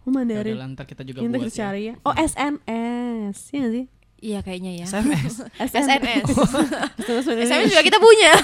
Oh, 0.00 0.08
Ya 0.08 0.12
Mandarin. 0.16 0.56
udah, 0.56 0.68
ntar 0.72 0.86
kita 0.88 1.02
juga 1.04 1.20
Yang 1.20 1.30
buat 1.30 1.40
kita 1.44 1.52
ya. 1.52 1.60
cari 1.60 1.82
ya. 1.86 1.94
Oh, 2.02 2.14
SNS. 2.16 3.36
Iya 3.52 3.60
gak 3.60 3.72
sih? 3.76 3.84
Iya 4.20 4.44
kayaknya 4.44 4.84
ya. 4.84 4.86
SMS. 4.86 5.48
SNS. 5.56 6.28
SMS 7.00 7.40
SMS 7.48 7.72
juga 7.72 7.84
kita 7.88 7.96
punya. 7.96 8.36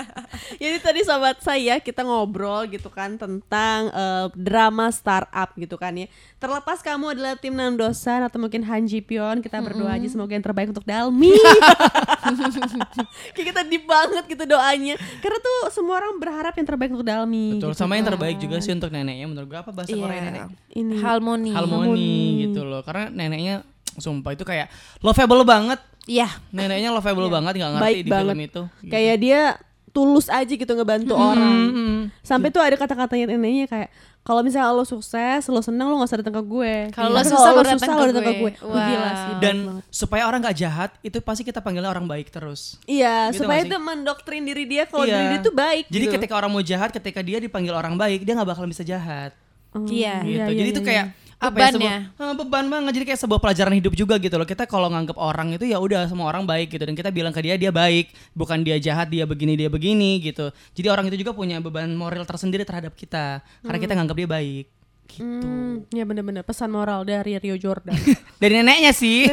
Jadi 0.62 0.76
tadi 0.80 1.00
sobat 1.04 1.36
saya 1.44 1.76
kita 1.84 2.00
ngobrol 2.00 2.64
gitu 2.72 2.88
kan 2.88 3.20
tentang 3.20 3.92
eh, 3.92 4.26
drama 4.32 4.88
startup 4.88 5.52
gitu 5.60 5.76
kan 5.76 5.92
ya. 5.92 6.08
Terlepas 6.40 6.80
kamu 6.80 7.12
adalah 7.12 7.36
tim 7.36 7.52
Nam 7.52 7.76
Dosan 7.76 8.24
atau 8.24 8.40
mungkin 8.40 8.64
Han 8.64 8.88
Ji 8.88 9.04
Pyeon, 9.04 9.44
kita 9.44 9.60
berdoa 9.60 10.00
aja 10.00 10.08
semoga 10.08 10.32
yang 10.32 10.40
terbaik 10.40 10.72
untuk 10.72 10.88
Dalmi. 10.88 11.36
Kayak 13.36 13.46
kita 13.52 13.62
deep 13.68 13.84
banget 13.84 14.24
gitu 14.24 14.44
doanya. 14.48 14.96
Karena 15.20 15.38
tuh 15.44 15.58
semua 15.68 16.00
orang 16.00 16.16
berharap 16.16 16.56
yang 16.56 16.64
terbaik 16.64 16.90
untuk 16.96 17.04
Dalmi. 17.04 17.60
Betul, 17.60 17.76
gitu 17.76 17.76
sama 17.76 18.00
yang 18.00 18.08
kan. 18.08 18.16
terbaik 18.16 18.36
juga 18.40 18.56
sih 18.64 18.72
untuk 18.72 18.88
neneknya 18.88 19.26
menurut 19.28 19.48
gua 19.50 19.60
apa 19.60 19.76
bahasa 19.76 19.92
Korea 19.92 20.20
nenek? 20.24 20.42
Ini 20.72 20.94
Harmoni. 21.04 21.52
Harmoni 21.52 22.16
gitu 22.48 22.64
loh. 22.64 22.80
Karena 22.80 23.12
neneknya 23.12 23.66
sumpah 23.98 24.32
itu 24.32 24.42
kayak 24.42 24.70
lovable 24.98 25.42
banget. 25.42 25.78
Iya. 26.04 26.28
Neneknya 26.50 26.90
lovable 26.90 27.28
banget 27.28 27.52
nggak 27.54 27.72
ngerti 27.74 27.84
baik 27.84 27.98
di 28.00 28.10
banget. 28.10 28.24
film 28.24 28.38
itu. 28.40 28.62
Gitu. 28.80 28.90
Kayak 28.90 29.16
dia 29.20 29.40
tulus 29.88 30.26
aja 30.28 30.48
gitu 30.48 30.68
ngebantu 30.68 31.14
orang. 31.16 31.54
Mm-mm. 31.68 31.94
Sampai 32.22 32.48
tuh 32.48 32.60
ada 32.60 32.76
kata-katanya 32.76 33.34
neneknya 33.34 33.66
kayak 33.66 33.90
kalau 34.20 34.44
misalnya 34.44 34.76
lo 34.76 34.84
sukses, 34.84 35.40
lo 35.48 35.64
senang, 35.64 35.88
lo 35.88 35.96
gak 35.98 36.12
usah 36.12 36.20
datang 36.20 36.36
ke 36.36 36.44
gue. 36.44 36.74
Kalau 36.92 37.08
lo 37.08 37.16
Tapi 37.16 37.32
susah, 37.32 37.48
lo 37.48 37.56
baru 37.56 37.68
datang 37.72 37.88
ke 37.88 38.04
datang 38.12 38.24
ke 38.28 38.34
gue. 38.36 38.52
Wah, 38.60 38.84
Gila 38.84 39.10
sih. 39.16 39.32
Dan 39.40 39.56
banget. 39.64 39.82
supaya 39.88 40.22
orang 40.28 40.40
nggak 40.44 40.56
jahat, 40.58 40.90
itu 41.00 41.16
pasti 41.24 41.48
kita 41.48 41.64
panggilnya 41.64 41.88
orang 41.88 42.04
baik 42.04 42.28
terus. 42.28 42.76
Iya, 42.84 43.32
Gitu 43.32 43.40
supaya 43.40 43.64
gak 43.64 43.72
itu 43.72 43.76
mendoktrin 43.80 44.44
diri 44.44 44.68
dia 44.68 44.84
kalau 44.84 45.08
Iya. 45.08 45.16
diri 45.16 45.26
dia 45.32 45.40
tuh 45.40 45.54
baik. 45.56 45.84
Jadi 45.88 46.04
gitu. 46.04 46.14
ketika 46.14 46.34
orang 46.36 46.50
mau 46.52 46.60
jahat, 46.60 46.92
ketika 46.92 47.20
dia 47.24 47.40
dipanggil 47.40 47.72
orang 47.72 47.96
baik, 47.96 48.20
dia 48.20 48.36
nggak 48.36 48.50
bakal 48.52 48.68
bisa 48.68 48.84
jahat. 48.84 49.32
Oh, 49.72 49.88
Iya. 49.88 50.20
gitu. 50.20 50.28
iya, 50.28 50.44
Jadi 50.46 50.60
iya, 50.60 50.72
itu 50.72 50.80
iya. 50.80 50.86
kayak 50.86 51.04
apa 51.08 51.27
Beban 51.38 51.70
ya 51.70 51.74
sebuah 51.78 51.94
ya? 51.94 52.00
Eh, 52.18 52.34
beban 52.34 52.66
banget. 52.66 52.92
Jadi 52.98 53.04
kayak 53.14 53.20
sebuah 53.22 53.38
pelajaran 53.38 53.74
hidup 53.78 53.94
juga 53.94 54.18
gitu 54.18 54.34
loh. 54.34 54.46
Kita 54.46 54.66
kalau 54.66 54.90
nganggap 54.90 55.14
orang 55.14 55.54
itu 55.54 55.70
ya 55.70 55.78
udah 55.78 56.10
semua 56.10 56.26
orang 56.26 56.42
baik 56.42 56.74
gitu 56.74 56.82
dan 56.82 56.98
kita 56.98 57.14
bilang 57.14 57.30
ke 57.30 57.38
dia 57.38 57.54
dia 57.54 57.70
baik, 57.70 58.10
bukan 58.34 58.66
dia 58.66 58.74
jahat, 58.82 59.06
dia 59.06 59.22
begini, 59.22 59.54
dia 59.54 59.70
begini 59.70 60.18
gitu. 60.18 60.50
Jadi 60.74 60.86
orang 60.90 61.06
itu 61.06 61.22
juga 61.22 61.30
punya 61.30 61.62
beban 61.62 61.94
moral 61.94 62.26
tersendiri 62.26 62.66
terhadap 62.66 62.90
kita 62.98 63.38
karena 63.62 63.78
kita 63.78 63.92
nganggap 63.94 64.16
dia 64.18 64.28
baik. 64.28 64.66
Gitu. 65.08 65.24
Hmm, 65.24 65.88
ya 65.88 66.04
bener-bener 66.04 66.44
pesan 66.44 66.68
moral 66.68 67.00
dari 67.06 67.40
Rio 67.40 67.56
Jordan. 67.56 67.96
Dari 68.42 68.54
neneknya 68.60 68.92
sih. 68.92 69.24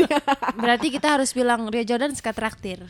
Berarti 0.62 0.88
kita 0.88 1.14
harus 1.14 1.30
bilang 1.36 1.68
Ria 1.68 1.84
Jordan 1.84 2.16
suka 2.16 2.32
traktir. 2.32 2.80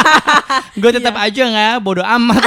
Gue 0.80 0.90
tetap 0.94 1.18
aja 1.18 1.42
nggak 1.44 1.82
bodoh 1.82 2.06
amat. 2.06 2.40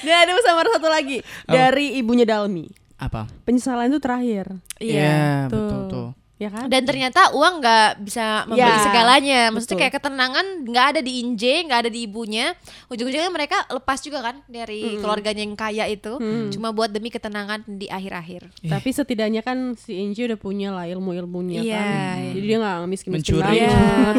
Dan 0.00 0.16
ada 0.16 0.32
pesan 0.32 0.54
moral 0.56 0.72
satu 0.74 0.88
lagi 0.88 1.20
dari 1.44 2.00
ibunya 2.00 2.24
Dalmi. 2.24 2.83
Apa? 3.04 3.28
Penyesalan 3.44 3.92
itu 3.92 4.00
terakhir. 4.00 4.44
Iya, 4.80 5.52
Tuh. 5.52 5.60
betul 5.60 5.80
tuh. 5.92 6.08
Ya 6.34 6.50
kan? 6.50 6.66
Dan 6.66 6.82
ternyata 6.82 7.30
uang 7.30 7.62
nggak 7.62 8.02
bisa 8.02 8.42
membeli 8.44 8.66
Ya, 8.66 8.82
segalanya. 8.82 9.40
Maksudnya 9.48 9.70
betul. 9.70 9.82
kayak 9.86 9.94
ketenangan 9.94 10.46
nggak 10.66 10.86
ada 10.90 11.00
di 11.00 11.12
Inje, 11.22 11.54
nggak 11.62 11.80
ada 11.80 11.90
di 11.90 12.00
ibunya. 12.02 12.58
Ujung-ujungnya 12.90 13.30
mereka 13.30 13.62
lepas 13.70 14.02
juga 14.02 14.18
kan 14.20 14.42
dari 14.44 14.98
keluarganya 14.98 15.40
yang 15.40 15.54
kaya 15.54 15.86
itu, 15.86 16.18
cuma 16.50 16.74
buat 16.74 16.90
demi 16.90 17.08
ketenangan 17.08 17.62
di 17.64 17.86
akhir-akhir. 17.86 18.50
Tapi 18.60 18.88
setidaknya 18.90 19.40
kan 19.40 19.78
si 19.78 19.94
Inji 19.94 20.26
udah 20.26 20.34
punya 20.34 20.68
lah 20.70 20.90
ilmu-ilmunya 20.90 21.62
Iya, 21.62 21.78
kan. 21.78 21.86
iya. 22.18 22.32
Jadi 22.34 22.44
dia 22.44 22.58
gak 22.58 22.76
miskin-miskin 22.84 23.14
Mencuri. 23.30 23.46
banget. 23.62 24.14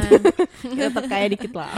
Dia 0.72 0.84
tetap 0.88 1.06
kaya 1.06 1.28
dikit 1.28 1.52
lah. 1.52 1.72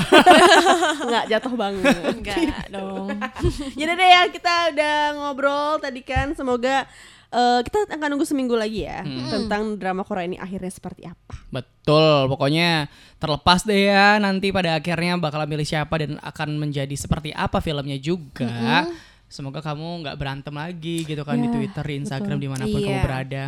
Nggak 1.07 1.23
jatuh 1.27 1.53
banget. 1.55 1.95
Enggak 2.07 2.37
dong. 2.69 3.09
Jadi 3.79 3.91
deh 3.91 4.07
ya 4.07 4.21
kita 4.29 4.53
udah 4.69 4.95
ngobrol 5.15 5.81
tadi 5.81 6.01
kan 6.01 6.33
semoga 6.33 6.85
eh, 7.27 7.59
kita 7.61 7.89
akan 7.89 8.07
nunggu 8.11 8.23
seminggu 8.23 8.55
lagi 8.55 8.83
ya 8.83 9.03
tentang 9.27 9.75
drama 9.75 10.01
Korea 10.01 10.25
ini 10.25 10.37
akhirnya 10.37 10.69
seperti 10.69 11.03
apa. 11.03 11.35
Betul, 11.49 12.27
pokoknya 12.27 12.87
terlepas 13.17 13.63
deh 13.63 13.89
ya 13.89 14.17
nanti 14.17 14.51
pada 14.51 14.77
akhirnya 14.77 15.17
bakal 15.17 15.43
milih 15.43 15.63
siapa 15.63 15.97
dan 15.99 16.19
akan 16.19 16.55
menjadi 16.57 16.93
seperti 16.93 17.31
apa 17.31 17.59
filmnya 17.59 17.97
juga. 17.97 18.87
Semoga 19.27 19.59
kamu 19.59 20.07
nggak 20.07 20.15
berantem 20.15 20.55
lagi 20.55 21.03
gitu 21.03 21.27
kan 21.27 21.35
di 21.35 21.51
Ya, 21.51 21.53
Twitter, 21.53 21.83
di 21.83 21.95
Instagram, 21.99 22.37
di 22.39 22.47
mana 22.47 22.63
pun 22.63 22.79
Iya. 22.79 22.87
kamu 22.87 22.99
berada. 23.03 23.43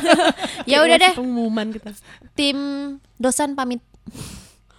ya 0.70 0.84
udah 0.84 0.96
deh, 1.00 1.12
Pengumuman 1.16 1.72
kita 1.72 1.88
tim 2.36 2.56
dosan 3.16 3.56
pamit. 3.56 3.80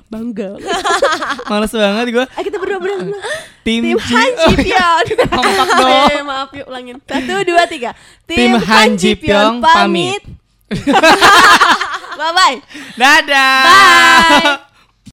Bangga. 0.08 0.56
Males 1.52 1.72
banget 1.72 2.08
gue. 2.12 2.26
Ah 2.28 2.41
kita 2.41 2.58
berdua 2.58 2.80
berdua. 2.80 3.15
Tim, 3.62 3.82
Tim 3.84 3.98
Ji- 4.00 4.15
Han 4.15 4.32
Ji 4.34 4.54
Pyong. 4.63 5.06
Kompak 5.28 5.67
dong. 5.70 6.10
Eh, 6.10 6.24
maaf 6.24 6.50
yuk 6.52 6.67
ulangin. 6.67 6.98
Satu 7.04 7.34
dua 7.43 7.63
tiga. 7.67 7.91
Tim 8.24 8.56
Han 8.56 8.96
Ji 8.96 9.15
Pyong 9.15 9.60
pamit. 9.60 10.24
Bye 12.17 12.34
bye. 12.34 12.58
Dadah. 12.98 13.62
Bye. 13.63 14.67